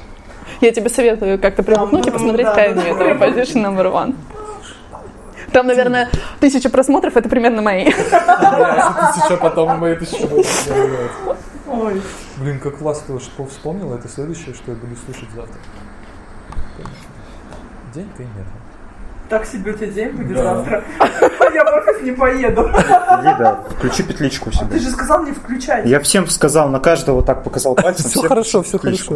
[0.60, 4.14] Я тебе советую как-то примукнуть и ну, посмотреть да, Кайметова, Position Number One.
[5.52, 6.08] Там, наверное,
[6.40, 7.84] тысяча просмотров, это примерно мои.
[7.90, 10.28] Тысяча, потом мои тысяча.
[11.68, 12.02] Ой.
[12.38, 15.56] Блин, как классно ты что вспомнил, это следующее, что я буду слушать завтра.
[17.94, 18.65] День Кайметова.
[19.28, 20.42] Так себе у тебя день будет Да.
[20.56, 20.84] завтра.
[21.54, 22.62] Я в офис не поеду.
[22.68, 24.78] Иди, да, включи петличку Ты себе.
[24.78, 25.84] же сказал не включать.
[25.86, 28.08] Я всем сказал, на каждого так показал пальцем.
[28.08, 29.14] Все хорошо, все хорошо.